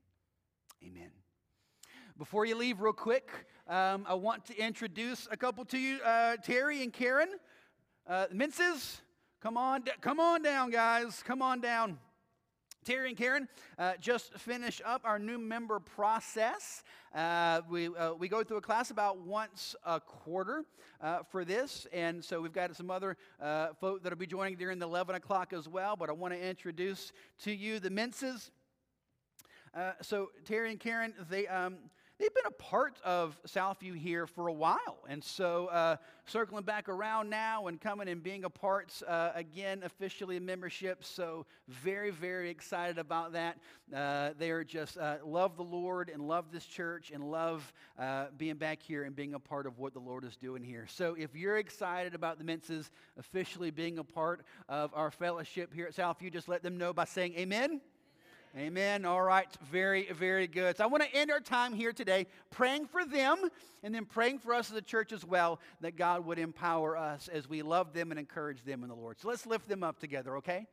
[0.85, 1.11] Amen.
[2.19, 3.31] Before you leave, real quick,
[3.69, 7.29] um, I want to introduce a couple to you uh, Terry and Karen.
[8.07, 9.01] Uh, Minces,
[9.41, 11.23] come on, come on down, guys.
[11.25, 11.99] Come on down.
[12.85, 13.49] Terry and Karen
[13.79, 16.83] uh, just finished up our new member process.
[17.15, 20.65] Uh, we, uh, we go through a class about once a quarter
[21.01, 24.57] uh, for this, and so we've got some other uh, folk that will be joining
[24.57, 25.97] during the 11 o'clock as well.
[25.97, 27.13] But I want to introduce
[27.45, 28.51] to you the Minces.
[29.75, 31.77] Uh, so Terry and Karen, they um,
[32.19, 34.99] they've been a part of Southview here for a while.
[35.09, 35.97] And so, uh,
[36.27, 41.05] circling back around now and coming and being a part uh, again, officially a membership.
[41.05, 43.59] So, very, very excited about that.
[43.95, 48.57] Uh, they're just uh, love the Lord and love this church and love uh, being
[48.57, 50.87] back here and being a part of what the Lord is doing here.
[50.89, 55.87] So, if you're excited about the Minces officially being a part of our fellowship here
[55.87, 57.81] at Southview, just let them know by saying amen.
[58.57, 59.05] Amen.
[59.05, 59.49] All right.
[59.71, 60.79] Very, very good.
[60.79, 63.37] So I want to end our time here today praying for them
[63.83, 67.29] and then praying for us as a church as well that God would empower us
[67.29, 69.21] as we love them and encourage them in the Lord.
[69.21, 70.67] So let's lift them up together, okay?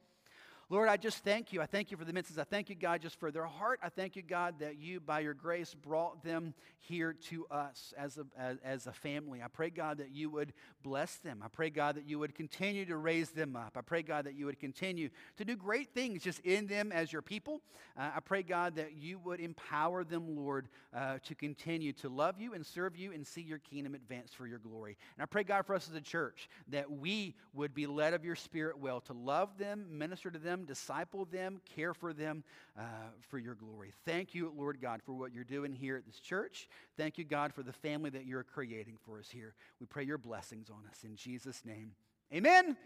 [0.68, 1.62] Lord, I just thank you.
[1.62, 2.40] I thank you for the Minces.
[2.40, 3.80] I thank you, God, just for their heart.
[3.84, 8.18] I thank you, God, that you, by your grace, brought them here to us as
[8.18, 9.44] a, as, as, a family.
[9.44, 11.42] I pray, God, that you would bless them.
[11.46, 13.78] I pray, God, that you would continue to raise them up.
[13.78, 17.14] I pray, God, that you would continue to do great things just in them as
[17.14, 17.62] your people.
[17.96, 22.40] Uh, I pray, God, that you would empower them, Lord, uh, to continue to love
[22.40, 24.98] you and serve you and see your kingdom advance for your glory.
[25.16, 28.26] And I pray, God, for us as a church, that we would be led of
[28.26, 32.44] your spirit well to love them, minister to them them, disciple them, care for them
[32.78, 32.82] uh,
[33.30, 33.92] for your glory.
[34.06, 36.68] Thank you, Lord God, for what you're doing here at this church.
[36.98, 39.54] Thank you, God, for the family that you're creating for us here.
[39.80, 41.92] We pray your blessings on us in Jesus' name.
[42.34, 42.78] Amen.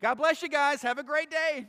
[0.00, 0.82] God bless you guys.
[0.82, 1.66] Have a great day.